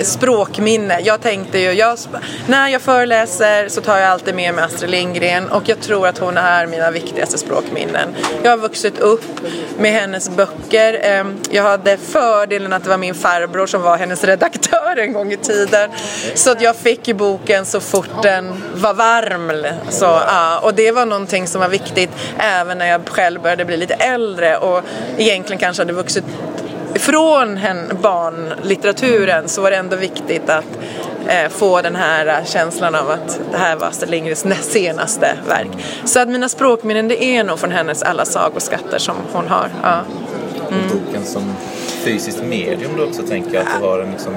[0.00, 1.00] språkminne.
[1.00, 1.98] Jag tänkte ju, jag,
[2.46, 6.18] när jag föreläser så tar jag alltid med mig Astrid Lindgren och jag tror att
[6.18, 8.14] hon är mina viktigaste språkminnen.
[8.42, 9.40] Jag har vuxit upp
[9.78, 11.00] med hennes böcker.
[11.02, 15.32] Ehm, jag hade fördelen att det var min farbror som var hennes redaktör en gång
[15.32, 15.90] i tiden.
[16.34, 19.66] Så att jag fick ju boken så fort den var varm.
[19.88, 23.76] Så, ja, och det var någonting som var viktigt även när jag själv började bli
[23.76, 24.82] lite äldre och
[25.18, 26.24] egentligen kanske hade vuxit
[26.94, 30.64] från hen- barnlitteraturen så var det ändå viktigt att
[31.28, 35.36] eh, få den här eh, känslan av att det här var Astrid Lindgrens näst senaste
[35.48, 35.68] verk.
[36.04, 39.68] Så att mina språkminnen det är nog från hennes alla sagoskatter som hon har.
[39.82, 40.00] Ja.
[40.66, 41.52] Och boken som
[42.04, 44.34] fysiskt medium då också tänker jag att du har en liksom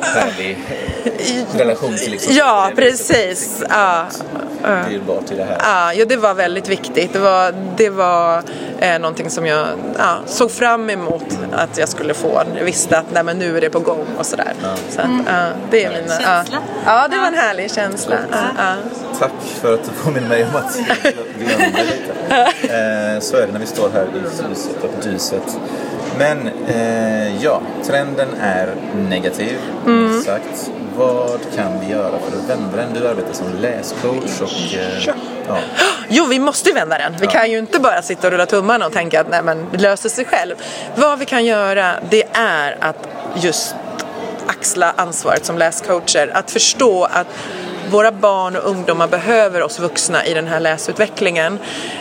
[0.00, 0.58] härlig
[1.58, 3.64] relation till liksom Ja, precis.
[3.68, 4.06] Ja.
[4.90, 5.56] dyrbart i det här.
[5.60, 7.12] Ja, ja, det var väldigt viktigt.
[7.12, 8.42] Det var, det var
[8.80, 9.66] eh, någonting som jag
[9.98, 12.42] ja, såg fram emot att jag skulle få.
[12.56, 14.52] Jag visste att nej, men nu är det på gång och sådär.
[14.90, 16.18] Så att, ja, det är mina, ja.
[16.20, 16.58] Känsla.
[16.86, 18.16] ja, det var en härlig känsla.
[18.30, 18.74] Ja, ja.
[19.18, 21.14] Tack för att du påminner mig om att jag
[21.46, 22.12] glömde lite.
[22.62, 25.58] Eh, så är det när vi står här i huset och dyset.
[26.18, 28.68] Men eh, ja, trenden är
[29.08, 30.70] negativ, minst sagt.
[30.96, 32.94] Vad kan vi göra för att vända den?
[32.94, 35.06] Du arbetar som läscoach och eh,
[35.48, 35.58] ja,
[36.08, 37.16] Jo, vi måste vända den.
[37.20, 39.78] Vi kan ju inte bara sitta och rulla tummarna och tänka att nej, men det
[39.78, 40.54] löser sig själv.
[40.94, 43.74] Vad vi kan göra, det är att just
[44.46, 46.30] axla ansvaret som läscoacher.
[46.34, 47.26] Att förstå att
[47.90, 51.58] våra barn och ungdomar behöver oss vuxna i den här läsutvecklingen.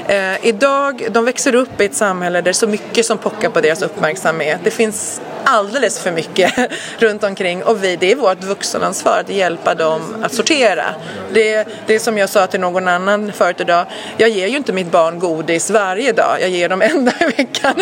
[0.08, 3.50] Eh, idag, de växer upp i ett samhälle där det är så mycket som pockar
[3.50, 4.60] på deras uppmärksamhet.
[4.64, 6.54] Det finns alldeles för mycket
[7.00, 10.86] runt omkring och vi, det är vårt vuxenansvar att hjälpa dem att sortera.
[11.34, 13.86] Det, det är som jag sa till någon annan förut idag,
[14.18, 17.26] jag ger ju inte mitt barn godis varje dag, jag ger dem en dag i
[17.26, 17.76] veckan.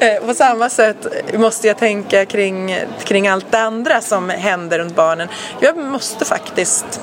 [0.00, 4.94] Eh, på samma sätt måste jag tänka kring, kring allt det andra som händer runt
[4.94, 5.28] barnen.
[5.60, 7.00] Jag måste faktiskt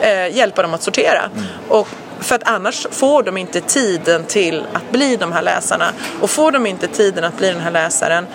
[0.00, 1.30] eh, hjälpa dem att sortera.
[1.68, 1.88] Och
[2.20, 5.92] för att annars får de inte tiden till att bli de här läsarna.
[6.20, 8.26] Och får de inte tiden att bli den här läsaren,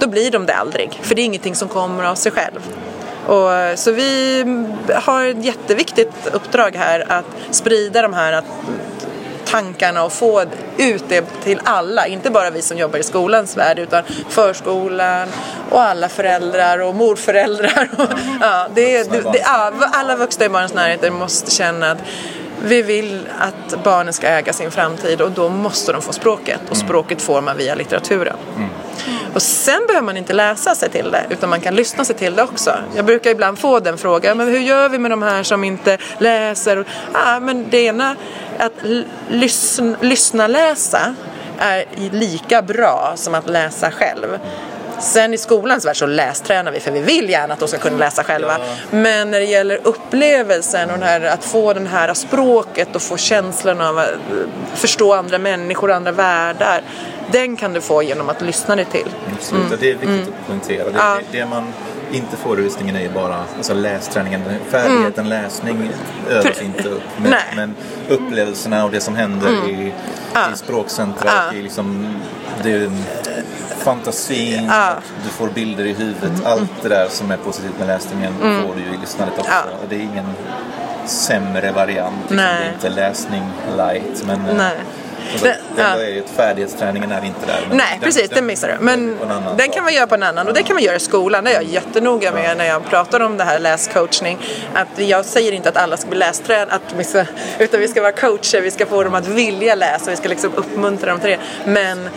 [0.00, 1.00] då blir de det aldrig.
[1.02, 2.60] För det är ingenting som kommer av sig själv.
[3.26, 4.44] Och, så vi
[4.94, 8.42] har ett jätteviktigt uppdrag här att sprida de här
[9.44, 10.44] tankarna och få
[10.76, 12.06] ut det till alla.
[12.06, 15.28] Inte bara vi som jobbar i skolans värld utan förskolan
[15.70, 17.88] och alla föräldrar och morföräldrar.
[17.98, 18.08] Och,
[18.40, 19.42] ja, det, det, det,
[19.92, 21.98] alla vuxna i barnens närhet måste känna att
[22.62, 26.76] vi vill att barnen ska äga sin framtid och då måste de få språket och
[26.76, 28.36] språket får man via litteraturen.
[29.34, 32.36] Och sen behöver man inte läsa sig till det utan man kan lyssna sig till
[32.36, 32.74] det också.
[32.96, 35.98] Jag brukar ibland få den frågan, men hur gör vi med de här som inte
[36.18, 36.76] läser?
[36.76, 38.16] Ja, ah, men det ena,
[38.58, 38.72] att
[39.28, 41.14] lyssna, lyssna läsa
[41.58, 44.38] är lika bra som att läsa själv.
[45.00, 47.96] Sen i skolans värld så lästränar vi för vi vill gärna att de ska kunna
[47.98, 48.58] läsa själva.
[48.90, 53.80] Men när det gäller upplevelsen och här, att få den här språket och få känslan
[53.80, 54.10] av att
[54.74, 56.82] förstå andra människor och andra världar.
[57.32, 59.08] Den kan du få genom att lyssna dig till.
[59.36, 59.72] absolut.
[59.72, 60.84] Och Det är viktigt att poängtera.
[60.84, 61.00] Det, Mm.
[61.00, 61.18] Ja.
[61.32, 61.72] det, det man
[62.12, 64.42] inte får i lyssningen är ju bara alltså lästräningen.
[64.70, 65.90] Färdigheten läsning
[66.30, 67.02] övas inte upp.
[67.16, 67.74] Men, men
[68.08, 69.92] upplevelserna och det som händer i, Mm.
[70.34, 70.52] Ja.
[70.54, 72.14] i språkcentra och i liksom,
[72.62, 72.90] det är
[73.76, 74.94] fantasin, Ja.
[75.24, 76.46] du får bilder i huvudet.
[76.46, 79.50] Allt det där som är positivt med läsningen får du ju i lyssnandet också.
[79.50, 79.64] Mm.
[79.70, 79.76] Ja.
[79.82, 80.26] Och det är ingen
[81.06, 82.16] sämre variant.
[82.20, 82.36] Liksom.
[82.36, 83.42] Det är inte läsning
[83.76, 84.22] light.
[84.26, 84.76] Men, eh, Nej.
[85.42, 85.84] Det- det ja.
[85.84, 87.68] är ju att färdighetsträningen är inte där.
[87.72, 88.84] Nej, precis, den missar du.
[88.84, 89.18] Men
[89.56, 91.44] den kan man göra på en annan och det kan man göra i skolan.
[91.44, 94.38] Det är jag jättenoga med när jag pratar om det här läscoachning.
[94.74, 97.24] Att jag säger inte att alla ska bli lästränare, ska,
[97.58, 100.52] utan vi ska vara coacher, vi ska få dem att vilja läsa, vi ska liksom
[100.54, 101.38] uppmuntra dem till det.
[101.64, 102.08] Men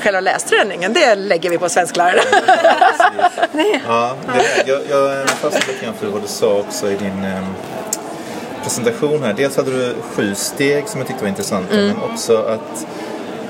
[0.00, 2.22] själva lästräningen, det lägger vi på svensklärarna.
[3.88, 7.42] Ja, det, jag, jag fastnade lite grann för vad du sa också i din eh,
[8.62, 9.32] presentation här.
[9.32, 11.86] Dels hade du sju steg som jag tyckte var intressanta Mm.
[11.86, 12.86] men också att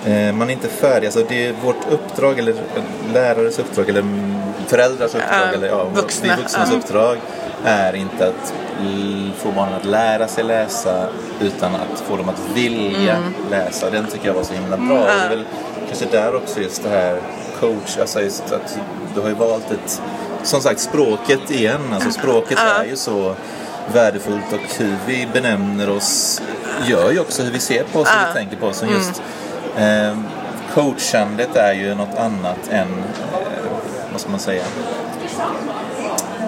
[0.06, 1.06] eh, man är inte färdig.
[1.06, 2.54] Alltså det är vårt uppdrag eller
[3.14, 4.34] lärares uppdrag eller mm,
[4.66, 6.76] föräldrars uppdrag Ja, eller ja, vuxna, vi vuxnas ja.
[6.78, 7.16] uppdrag
[7.64, 8.52] är inte att
[9.38, 11.06] få barnen att lära sig läsa
[11.40, 13.32] utan att få dem att vilja Mm.
[13.50, 13.90] läsa.
[13.90, 14.98] Den tycker jag var så himla bra.
[15.00, 15.44] Och Det är väl
[15.88, 17.20] kanske där också just det här
[17.60, 18.78] coach, alltså just att
[19.14, 20.02] du har ju valt ett,
[20.42, 23.34] som sagt språket igen, alltså språket är ju så
[23.92, 26.42] värdefullt och hur vi benämner oss
[26.86, 28.76] gör ju också hur vi ser på oss och vi tänker på oss.
[28.76, 29.22] Så just
[29.76, 30.18] eh,
[30.74, 33.64] coachandet är ju något annat än, eh,
[34.12, 34.64] vad ska man säga,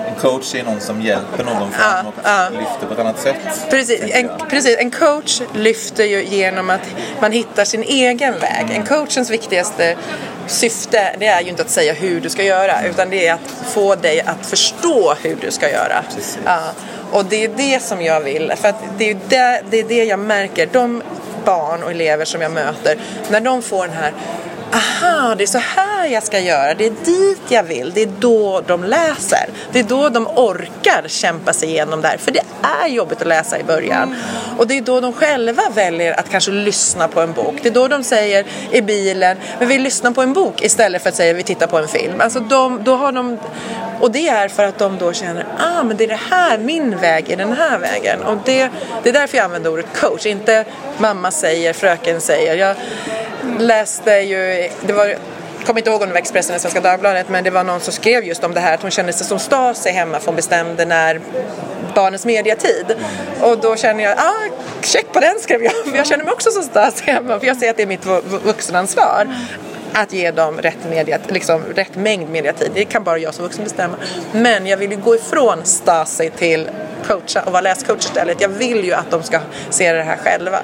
[0.09, 2.15] en coach är någon som hjälper någon fram och
[2.53, 3.37] lyfter på ett annat sätt.
[3.71, 6.87] Precis en, precis, en coach lyfter ju genom att
[7.21, 8.71] man hittar sin egen väg.
[8.71, 9.97] En coachens viktigaste
[10.47, 13.71] syfte det är ju inte att säga hur du ska göra utan det är att
[13.75, 16.05] få dig att förstå hur du ska göra.
[16.45, 16.61] Ja,
[17.13, 18.53] och det är det som jag vill.
[18.57, 20.69] För att det är det, det, är det jag märker.
[20.73, 21.03] De
[21.45, 22.97] barn och elever som jag möter,
[23.31, 24.13] när de får den här
[24.75, 26.75] Aha, det är så här jag ska göra.
[26.75, 27.93] Det är dit jag vill.
[27.95, 29.49] Det är då de läser.
[29.73, 32.17] Det är då de orkar kämpa sig igenom det här.
[32.17, 32.43] För det
[32.83, 34.17] är jobbigt att läsa i början.
[34.59, 37.55] Och det är då de själva väljer att kanske lyssna på en bok.
[37.63, 41.09] Det är då de säger i bilen, men vi lyssnar på en bok istället för
[41.09, 42.21] att säga vi tittar på en film.
[42.21, 43.39] Alltså de, då har de,
[44.01, 46.99] och det är för att de då känner, ah men det är det här, min
[46.99, 48.23] väg är den här vägen.
[48.23, 48.71] Och det,
[49.03, 50.27] det är därför jag använder ordet coach.
[50.27, 50.65] Inte
[50.99, 52.57] mamma säger, fröken säger.
[52.57, 52.77] Jag
[53.59, 55.07] läste ju, det var
[55.63, 57.81] jag kommer inte ihåg om det var Expressen eller Svenska Dagbladet men det var någon
[57.81, 60.37] som skrev just om det här att hon kände sig som Stasi hemma för hon
[60.37, 61.21] bestämde när
[61.95, 62.97] barnens mediatid.
[63.41, 64.49] Och då känner jag, ah,
[64.83, 67.57] check på den skrev jag, för jag känner mig också som Stasi hemma för jag
[67.57, 68.07] ser att det är mitt
[68.45, 69.27] vuxenansvar
[69.93, 72.71] att ge dem rätt, media, liksom, rätt mängd mediatid.
[72.75, 73.97] Det kan bara jag som vuxen bestämma.
[74.33, 76.71] Men jag vill ju gå ifrån Stasi till
[77.07, 78.41] coacha och vara läscoach istället.
[78.41, 80.59] Jag vill ju att de ska se det här själva.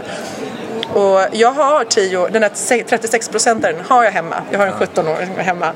[0.95, 4.37] Och jag har 10, den här 36-procentaren har jag hemma.
[4.51, 5.73] Jag har en 17-åring hemma.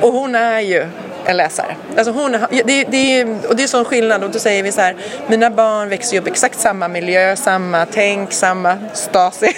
[0.00, 0.86] Och hon är ju
[1.24, 1.76] en läsare.
[1.96, 4.96] Alltså hon det, det, och det är sån skillnad och då säger vi så här,
[5.26, 9.52] mina barn växer ju upp i exakt samma miljö, samma tänk, samma Stasi.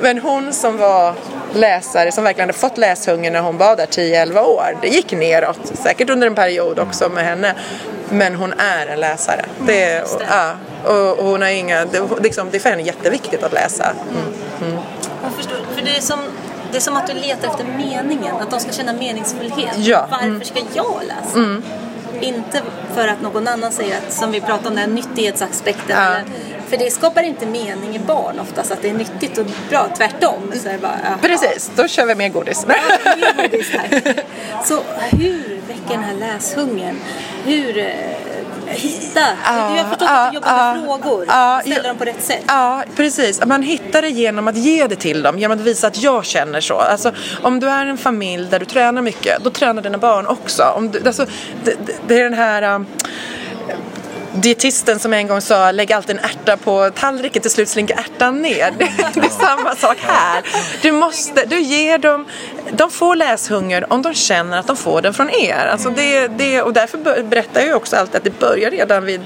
[0.00, 1.14] Men hon som var
[1.52, 5.72] läsare, som verkligen hade fått läshunger när hon var där 10-11 år, det gick neråt.
[5.74, 7.54] Säkert under en period också med henne.
[8.10, 9.44] Men hon är en läsare.
[9.66, 10.52] Det, och, ja,
[10.84, 13.92] och, och hon har inga, det, liksom, det är för henne jätteviktigt att läsa.
[14.60, 14.78] Mm.
[15.22, 16.18] Jag förstår, för det är som
[16.70, 19.74] det är som att du letar efter meningen, att de ska känna meningsfullhet.
[19.76, 20.06] Ja.
[20.10, 21.62] Varför ska jag läsa?
[22.20, 22.62] Inte
[22.94, 25.96] för att någon annan säger att, som vi pratade om, den här nyttighetsaspekten.
[25.96, 26.14] Ja.
[26.14, 26.24] Eller,
[26.68, 29.88] för det skapar inte mening i barn oftast, att det är nyttigt och bra.
[29.96, 30.52] Tvärtom.
[30.62, 31.18] Så är bara.
[31.22, 32.66] Precis, då kör vi mer godis.
[32.66, 34.22] mer godis här.
[34.64, 34.82] Så
[35.16, 36.96] hur väcker den här läshungern?
[37.44, 37.92] Hur
[38.70, 39.20] hitta?
[39.44, 41.24] du har förstått att du jobbar med frågor.
[41.28, 41.82] ja, ställa ja.
[41.82, 42.44] dem på rätt sätt.
[42.46, 43.44] Ja, precis.
[43.46, 46.60] Man hittar det genom att ge det till dem, genom att visa att jag känner
[46.60, 46.74] så.
[46.74, 50.62] Alltså, om du är en familj där du tränar mycket, då tränar dina barn också.
[50.62, 51.26] Om du, alltså,
[51.64, 52.84] det, det, det är den här...
[54.32, 58.42] Dietisten som en gång sa lägg alltid en ärta på tallriken till slut slinker ärtan
[58.42, 58.74] ner.
[58.78, 60.42] Det är samma sak här.
[60.82, 62.26] Du måste, du ger dem,
[62.70, 65.68] de får läshunger om de känner att de får den från er.
[65.72, 69.20] Alltså det, det, och därför berättar jag ju också alltid att det börjar redan vid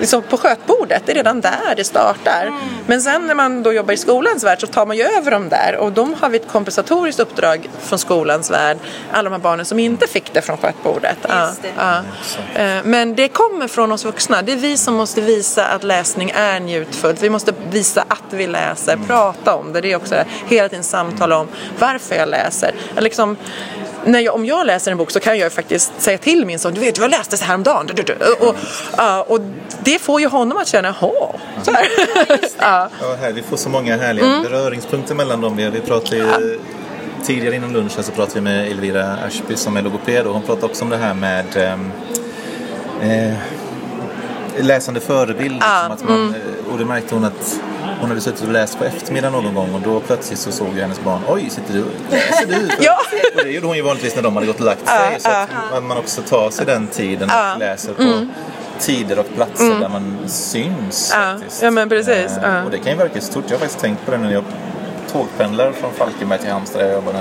[0.00, 2.52] Liksom på skötbordet, det är redan där det startar.
[2.86, 5.48] Men sen när man då jobbar i skolans värld så tar man ju över dem
[5.48, 8.78] där och de har vi ett kompensatoriskt uppdrag från skolans värld.
[9.12, 11.16] Alla de här barnen som inte fick det från skötbordet.
[11.28, 11.68] Ja, det.
[11.76, 12.02] ja.
[12.62, 14.42] Eh, Men det kommer från oss vuxna.
[14.42, 17.22] Det är vi som måste visa att läsning är njutfullt.
[17.22, 19.80] Vi måste visa att vi läser, prata om det.
[19.80, 20.14] Det är också
[20.46, 22.74] hela tiden samtal om varför jag läser.
[22.96, 23.36] Liksom,
[24.04, 26.58] när jag, om jag läser en bok så kan jag ju faktiskt säga till min
[26.58, 27.86] son, du vet jag läste så här om dagen.
[27.86, 28.14] Du, du, du.
[28.46, 28.56] Och,
[28.96, 29.40] ja, och
[29.84, 31.32] det får ju honom att känna, jaha.
[31.62, 31.86] Så här.
[32.58, 32.88] ja.
[33.00, 34.42] Ja, här, vi får så många härliga Mm.
[34.42, 35.56] beröringspunkter mellan dem.
[35.56, 36.60] Vi, vi pratade ju
[37.24, 40.42] tidigare innan lunch här så pratade vi med Elvira Ashby som är logoped och hon
[40.42, 41.92] pratade också om det här med ehm,
[43.02, 43.34] eh,
[44.64, 45.54] läsande förebild.
[45.54, 47.60] liksom, att man, eh, och det märkte hon att
[48.00, 50.80] hon hade suttit och läst på eftermiddagen någon gång och då plötsligt så såg ju
[50.80, 52.68] hennes barn Oj, sitter du läser du?
[52.84, 52.96] Ja.
[53.36, 55.16] Och det gjorde hon ju vanligtvis när de hade gått och lagt sig.
[55.20, 58.26] så att man- också tar sig den tiden och läser på
[58.78, 61.12] tider och platser där man syns.
[61.14, 61.28] Mm.
[61.28, 61.62] Ja, faktiskt.
[61.62, 62.64] ja, men precis, Eh, ja.
[62.64, 63.44] Och det kan ju verka stort.
[63.46, 64.44] Jag har faktiskt tänkt på det när jag
[65.12, 67.18] tågpendlar från Falkenberg till Halmstad där jag jobbar nu.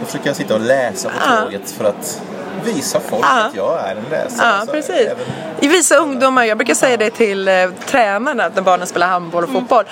[0.00, 1.42] Då försöker jag sitta och läsa på Ja.
[1.44, 2.22] tåget för att
[2.64, 3.44] visa folk Ja.
[3.44, 4.48] att jag är en läsare.
[4.48, 4.94] Ja, Alltså, precis.
[4.96, 5.16] även-
[5.60, 7.54] I vissa ungdomar, jag brukar säga det till eh,
[7.86, 9.84] tränarna när barnen spelar handboll och fotboll.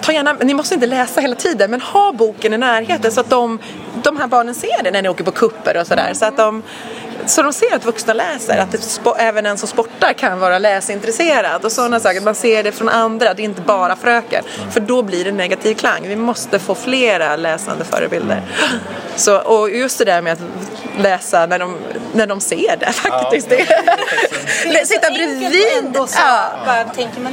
[0.00, 3.30] Ta gärna, ni måste inte läsa hela tiden, men ha boken i närheten så att
[3.30, 3.58] de,
[4.02, 6.10] de här barnen ser det när ni åker på kupper och sådär.
[6.14, 6.62] Så att de,
[7.26, 8.78] så de ser att vuxna läser, att det,
[9.18, 12.20] även en som sportar kan vara läsintresserad och sådana saker.
[12.20, 14.44] Man ser det från andra, det är inte bara fröken.
[14.70, 16.08] För då blir det negativ klang.
[16.08, 18.42] Vi måste få flera läsande förebilder.
[19.16, 20.40] Så, och just det där med att
[20.98, 21.76] läsa när de,
[22.12, 23.50] när de ser det faktiskt.
[23.50, 23.56] Ja.
[24.64, 25.52] Det, sitta bredvid.
[25.94, 26.50] Ja.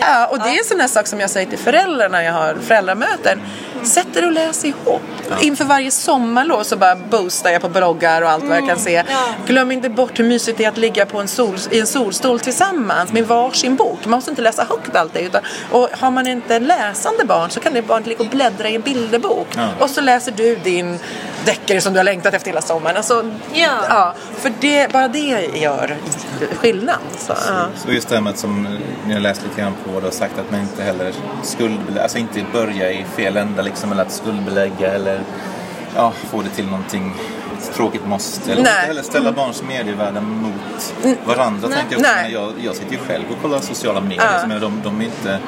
[0.01, 2.33] Ja, och det är en sån här sak som jag säger till föräldrar när jag
[2.33, 3.41] har föräldramöten.
[3.83, 5.01] Sätt er och läs ihop.
[5.41, 9.03] Inför varje sommarlov så bara boostar jag på bloggar och allt vad jag kan se.
[9.47, 12.39] Glöm inte bort hur mysigt det är att ligga på en sol, i en solstol
[12.39, 13.99] tillsammans med varsin bok.
[14.05, 15.21] Man måste inte läsa högt alltid.
[15.25, 18.75] Utan, och har man inte läsande barn så kan det barnet ligga och bläddra i
[18.75, 19.47] en bilderbok.
[19.55, 19.67] Ja.
[19.79, 20.99] Och så läser du din
[21.45, 22.97] deckare som du har längtat efter hela sommaren.
[22.97, 23.69] Alltså, Ja.
[23.89, 25.97] ja, för det, bara det gör
[26.55, 26.95] skillnad.
[27.17, 27.65] Så, ja.
[27.85, 30.11] Så just det här med som ni har läst lite grann på vad du har
[30.11, 31.13] sagt att man inte heller
[31.43, 35.21] skuldbelägga, alltså inte börja i fel ända liksom eller att skuldbelägga eller
[35.95, 37.15] ja, få det till någonting
[37.57, 38.51] ett tråkigt måste.
[38.51, 38.87] Eller Nej.
[38.87, 40.93] heller ställa barns medievärden mot
[41.25, 41.67] varandra.
[41.67, 42.11] Tänker jag, också.
[42.13, 42.23] Nej.
[42.23, 44.23] Men jag, jag sitter ju själv och kollar sociala medier.
[44.25, 44.31] Ja.
[44.47, 45.39] Liksom, de, de är inte,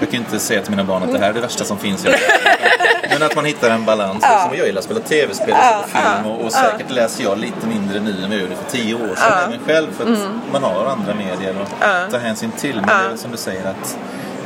[0.00, 2.06] jag kan inte säga till mina barn att det här är det värsta som finns.
[3.12, 4.14] Men att man hittar en balans.
[4.22, 4.50] Liksom.
[4.58, 8.00] Jag gillar att spela tv-spel och på film och, och säkert läser jag lite mindre
[8.00, 9.32] nu än jag gjorde för tio år sedan.
[9.46, 10.40] Även själv för att Mm.
[10.52, 12.76] man har andra medier att ta hänsyn till.
[12.76, 13.98] Men det är som du säger att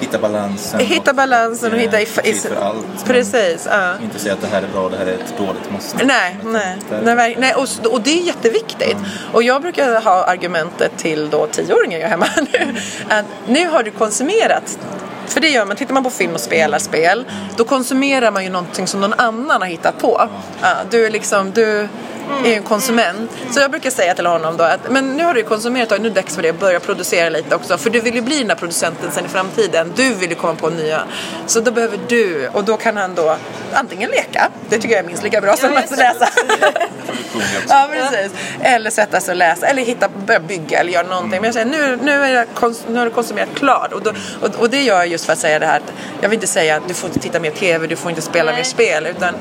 [0.03, 0.81] hitta balansen.
[0.81, 2.07] Hitta balansen och hitta i...
[2.25, 3.05] i för allt.
[3.07, 3.95] Precis, ja.
[4.03, 6.05] Inte säga att det här är bra, det här är ett dåligt måste.
[6.05, 6.77] Nej, nej.
[7.03, 8.97] nej, nej och, och det är jätteviktigt.
[9.33, 12.75] Och jag brukar ha argumentet till då tioåringar jag är hemma nu.
[13.09, 14.79] Att nu har du konsumerat
[15.27, 17.25] för det gör man, tittar man på film och spelar spel
[17.57, 20.29] då konsumerar man ju någonting som någon annan har hittat på.
[20.91, 21.89] Du är liksom, du
[22.45, 23.31] är ju en konsument.
[23.51, 26.09] Så jag brukar säga till honom då att men nu har du konsumerat och nu
[26.09, 27.79] är det dags för dig att börja producera lite också.
[27.79, 29.93] För du vill ju bli den här producenten sen i framtiden.
[29.97, 31.03] Du vill ju komma på nya.
[31.47, 33.37] Så då behöver du, och då kan han då
[33.73, 36.29] antingen leka, det tycker jag är minst lika bra som att läsa.
[37.69, 38.33] Ja, precis.
[38.61, 41.31] Eller sätta sig och läsa, eller hitta, börja bygga eller göra någonting.
[41.41, 43.93] Men jag säger nu, nu, är jag kons- nu har du konsumerat klart.
[43.93, 46.29] Och, då, och, och det gör jag just för att säga det här att jag
[46.29, 48.63] vill inte säga att du får inte titta mer TV, du får inte spela mer
[48.63, 49.07] spel.
[49.07, 49.35] Utan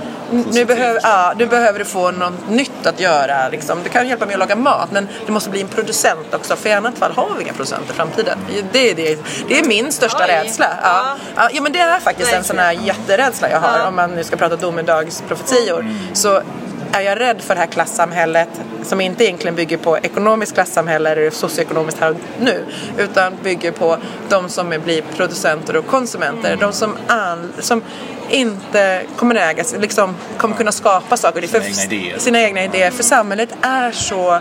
[0.51, 3.49] nu behöver, ja, nu behöver du få något nytt att göra.
[3.49, 3.83] Liksom.
[3.83, 6.55] Du kan hjälpa mig att laga mat, men du måste bli en producent också.
[6.55, 8.37] För i annat fall har vi inga producenter i framtiden.
[8.71, 10.27] Det är, det, det är min största Oj.
[10.27, 10.67] rädsla.
[10.83, 11.17] Ja.
[11.35, 13.87] Ja, ja, men det är faktiskt en sån här jätterädsla jag har.
[13.87, 15.85] Om man nu ska prata domedagsprofetior.
[16.13, 16.41] Så
[16.91, 18.49] är jag rädd för det här klassamhället
[18.83, 22.65] som inte egentligen bygger på ekonomiskt klassamhälle eller socioekonomiskt här och nu
[22.97, 23.97] utan bygger på
[24.29, 26.55] de som blir producenter och konsumenter.
[26.55, 27.83] De som, all, som
[28.31, 31.41] inte kommer äga, liksom kommer kunna skapa saker.
[31.41, 32.19] Sina egna idéer.
[32.19, 32.91] Sina egna idéer.
[32.91, 34.39] För samhället är så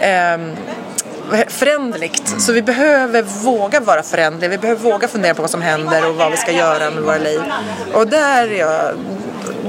[0.00, 0.56] ehm,
[1.48, 2.40] föränderligt.
[2.40, 4.50] Så vi behöver våga vara föränderliga.
[4.50, 7.18] Vi behöver våga fundera på vad som händer och vad vi ska göra med våra
[7.18, 7.40] liv.
[7.94, 8.94] Och där är jag,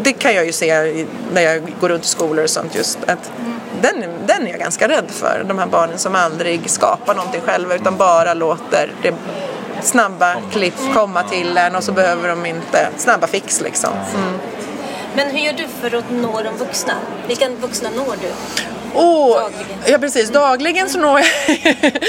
[0.03, 3.31] det kan jag ju se när jag går runt i skolor och sånt just att
[3.81, 5.43] den, den är jag ganska rädd för.
[5.47, 9.13] De här barnen som aldrig skapar någonting själva utan bara låter det
[9.82, 13.89] snabba klipp komma till en och så behöver de inte snabba fix liksom.
[14.15, 14.34] Mm.
[15.15, 16.93] Men hur gör du för att nå de vuxna?
[17.28, 18.28] Vilka vuxna når du?
[18.93, 19.78] Åh, Dagligen.
[19.88, 20.30] ja precis.
[20.30, 21.28] Dagligen så, når jag,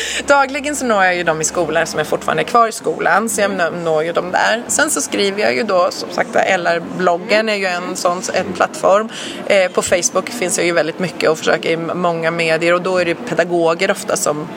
[0.27, 3.29] dagligen så når jag ju dem i skolan som är fortfarande är kvar i skolan.
[3.29, 4.63] Så jag nå- når ju dem där.
[4.69, 9.09] Sen så skriver jag ju då, som sagt LR-bloggen är ju en sån en plattform.
[9.47, 12.99] Eh, på Facebook finns jag ju väldigt mycket och försöker i många medier och då
[12.99, 14.49] är det pedagoger ofta som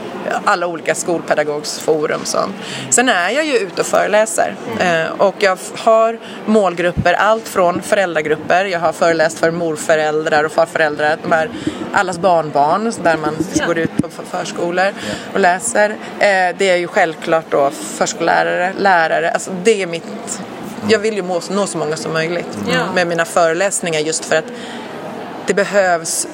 [0.45, 2.21] alla olika skolpedagogsforum.
[2.23, 2.55] Sånt.
[2.89, 8.65] Sen är jag ju ute och föreläser eh, och jag har målgrupper, allt från föräldragrupper,
[8.65, 11.49] jag har föreläst för morföräldrar och farföräldrar, de här
[11.93, 13.35] allas barnbarn där man
[13.67, 14.93] går ut på förskolor
[15.33, 15.89] och läser.
[16.19, 20.41] Eh, det är ju självklart då förskollärare, lärare, alltså det är mitt
[20.89, 22.57] jag vill ju nå så många som möjligt
[22.95, 24.45] med mina föreläsningar just för att
[25.47, 26.27] det behövs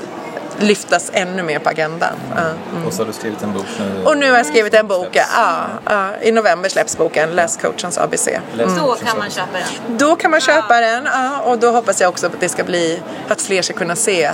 [0.59, 2.13] lyftas ännu mer på agendan.
[2.35, 2.87] Ja, mm.
[2.87, 4.05] Och så har du skrivit en bok nu.
[4.05, 8.27] Och nu har jag skrivit en bok, ja, ja, i november släpps boken Läscoachens ABC.
[8.53, 9.97] Läs Då kan man köpa den.
[9.97, 13.01] Då kan man köpa den ja, och då hoppas jag också att det ska bli
[13.27, 14.31] att fler ska kunna se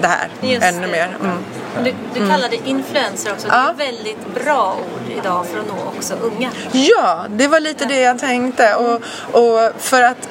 [0.00, 0.92] det här Just ännu det.
[0.92, 1.16] mer.
[1.20, 1.36] Mm.
[1.84, 3.48] Du, du kallar det influencer också.
[3.48, 3.66] Det Ja.
[3.68, 6.50] är ett väldigt bra ord idag för att nå också unga.
[6.72, 8.74] Ja, det var lite det jag tänkte.
[8.74, 8.94] Och,
[9.32, 10.28] och för att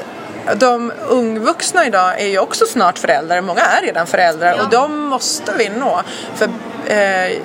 [0.56, 3.42] de ungvuxna idag är ju också snart föräldrar.
[3.42, 4.64] Många är redan föräldrar Ja.
[4.64, 6.02] och de måste vi nå.
[6.36, 6.46] För,
[6.94, 7.38] eh,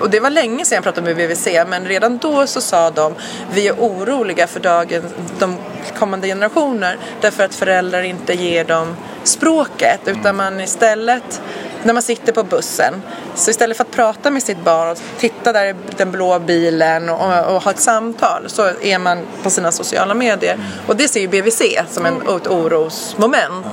[0.00, 3.14] och det var länge sedan jag pratade med BVC, men redan då så sa de
[3.54, 5.02] vi är oroliga för dagen,
[5.38, 5.56] de
[5.98, 11.40] kommande generationer därför att föräldrar inte ger dem språket utan man istället
[11.84, 13.02] när man sitter på bussen
[13.34, 17.08] så istället för att prata med sitt barn och titta där i den blå bilen
[17.08, 21.20] och, och ha ett samtal så är man på sina sociala medier och det ser
[21.20, 23.66] ju BVC som en, ett orosmoment.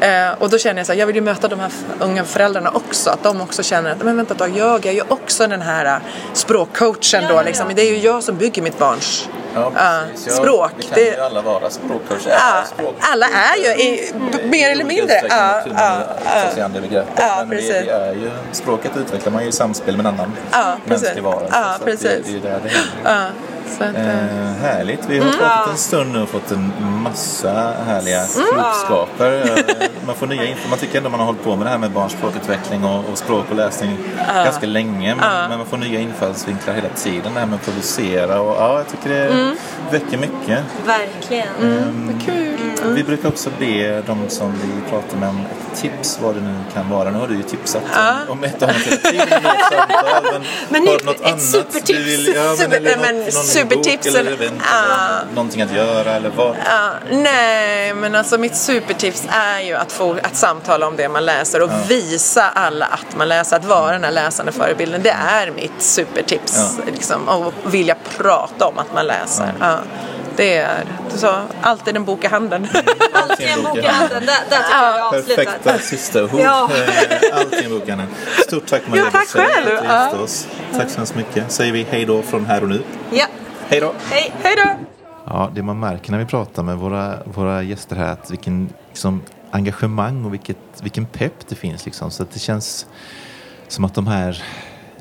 [0.00, 1.70] Eh, och då känner jag så här, jag vill ju möta de här
[2.00, 3.10] unga föräldrarna också.
[3.10, 5.84] Att de också känner att, men vänta ett tag, jag är ju också den här
[5.84, 5.96] eh,
[6.32, 7.66] språkcoachen då liksom.
[7.74, 10.70] Det är ju jag som bygger mitt barns ja, språk.
[10.76, 12.30] Vi kan Det- ju alla vara språkcoacher.
[12.30, 12.64] Ja,
[13.00, 15.14] alla är ju i, b- mer eller mindre.
[15.28, 16.38] Ja, ja, ja.
[16.54, 16.56] det.
[16.56, 16.68] Ja,
[17.38, 17.70] men det, precis.
[17.72, 21.02] det är ju, språket utvecklar man ju i samspel med en annan Ja, precis.
[21.02, 21.48] mänsklig varelse.
[21.52, 22.02] Ja, precis.
[22.02, 23.30] Det, det är där det händer.
[23.78, 23.86] Ja.
[23.86, 25.00] Att, eh, Eh, härligt.
[25.08, 28.46] Vi har pratat en stund nu och fått en massa härliga Mm.
[28.54, 29.42] klokskaper.
[29.44, 30.68] Eh, Man får nya info.
[30.68, 33.18] Man tycker ändå man har hållit på med det här med barns språkutveckling och, och
[33.18, 33.98] språk och läsning
[34.44, 35.14] ganska länge.
[35.14, 37.34] Men, men man får nya infallsvinklar hela tiden.
[37.34, 39.56] Det här med att producera och ja, jag tycker det Mm.
[39.90, 40.58] väcker mycket.
[40.86, 41.48] Verkligen.
[41.62, 42.20] Ehm,
[42.94, 46.54] Vi brukar också be de som vi pratar med om ett tips vad det nu
[46.74, 47.10] kan vara.
[47.10, 47.82] Nu har du ju tipsat
[48.28, 49.42] om, om ett annat hela tiden.
[50.32, 51.86] Men, Men har du något ett annat supertips.
[51.86, 54.84] du vill- Ja, men, Super- eller men något, någon supertips eller event Ja.
[54.84, 56.56] eller någonting att göra eller vad?
[56.64, 61.24] Ja, nej, men alltså mitt supertips är ju att, få, att samtala om det man
[61.24, 63.56] läser och visa alla att man läser.
[63.56, 65.02] Att vara den här läsande förebilden.
[65.02, 66.56] Det är mitt supertips.
[66.56, 66.84] Ja.
[66.92, 69.52] Liksom, och vilja prata om att man läser.
[69.60, 69.78] Ja.
[70.36, 70.84] Det är
[71.14, 72.68] så, alltid en bok i handen.
[73.12, 74.26] Alltid en bok i handen.
[74.26, 75.44] Där, där tycker jag vi avslutar.
[75.44, 76.30] Perfekta sista ord.
[76.38, 76.70] Ja.
[77.32, 78.06] Allt i en bok, Anna.
[78.46, 79.76] Stort tack Maria Ja, tack själv.
[79.76, 80.02] att du Ja.
[80.02, 80.46] gästade oss.
[80.76, 81.52] Tack så hemskt mycket.
[81.52, 82.82] Säger vi hej då från här och nu.
[83.10, 83.26] Ja.
[83.68, 83.94] Hej då!
[84.10, 84.32] Hej.
[84.42, 84.84] Hej då!
[85.24, 89.22] Ja, det man märker när vi pratar med våra, våra gäster här att vilken liksom,
[89.50, 91.86] engagemang och vilket, vilken pepp det finns.
[91.86, 92.10] Liksom.
[92.10, 92.86] Så att det känns
[93.68, 94.42] som att de här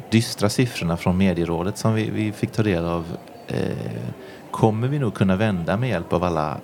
[0.09, 3.05] dystra siffrorna från medierådet som vi, vi fick ta del av
[3.47, 4.09] eh,
[4.51, 6.57] kommer vi nog kunna vända med hjälp av alla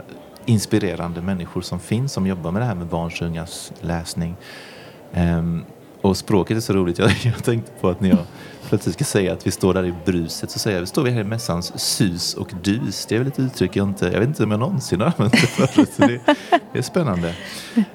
[0.46, 4.36] inspirerande människor som finns som jobbar med det här med barns och ungas läsning.
[5.14, 5.66] Ehm,
[6.02, 7.00] och språket är så roligt.
[7.00, 8.26] Jag, jag tänkte på att när jag
[8.72, 11.22] plötsligt ska säga att vi står där i bruset så säger jag, står vi här
[11.22, 13.06] i mässans sus och dus.
[13.06, 15.32] Det är väl ett uttryck jag inte, jag vet inte om jag någonsin har använt
[15.32, 15.90] det förut.
[15.98, 16.20] Det,
[16.74, 17.34] det är spännande.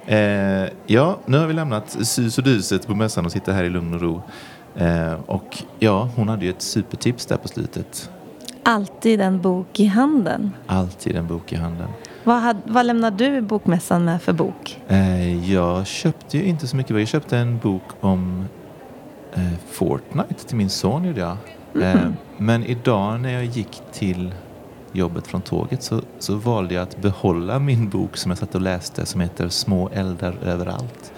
[0.06, 3.70] Eh, ja, nu har vi lämnat sus och duset på mässan och sitter här i
[3.70, 4.22] lugn och ro.
[4.76, 8.10] Eh, och ja, hon hade ju ett supertips där på slutet.
[8.62, 10.52] Alltid en bok i handen.
[10.66, 11.88] Alltid en bok i handen.
[12.24, 14.80] Vad, had, vad lämnar du bokmässan med för bok?
[14.88, 16.98] Eh, jag köpte ju inte så mycket.
[16.98, 18.44] Jag köpte en bok om
[19.70, 21.36] Fortnite till min son gjorde jag.
[21.82, 24.34] Eh, men idag när jag gick till
[24.92, 28.60] jobbet från tåget så, så valde jag att behålla min bok som jag satt och
[28.60, 31.12] läste som heter Små eldar överallt.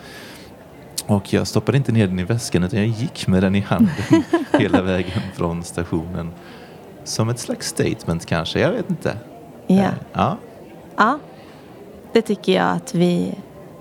[1.07, 4.23] Och jag stoppade inte ner den i väskan utan jag gick med den i handen
[4.53, 6.31] hela vägen från stationen.
[7.05, 9.16] Som ett slags statement kanske, jag vet inte.
[9.66, 9.77] Ja.
[9.77, 10.37] Eh, ja
[10.99, 11.19] ja,
[12.12, 13.35] det tycker jag att vi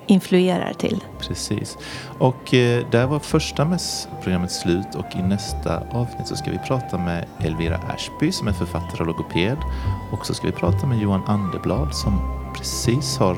[0.07, 1.03] influerar till.
[1.19, 1.77] Precis.
[2.19, 6.97] Och eh, där var första mässprogrammet slut och i nästa avsnitt så ska vi prata
[6.97, 9.57] med Elvira Ashby som är författare och logoped.
[10.11, 12.19] Och så ska vi prata med Johan Anderblad som
[12.57, 13.37] precis har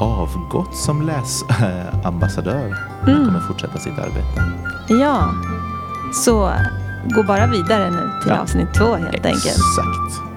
[0.00, 2.74] avgått som läsambassadör.
[3.00, 4.42] Han kommer fortsätta sitt arbete.
[4.88, 5.30] Ja,
[6.24, 6.52] så
[7.04, 8.40] gå bara vidare nu till Ja.
[8.40, 9.46] avsnitt två helt enkelt.
[9.46, 10.27] Exakt.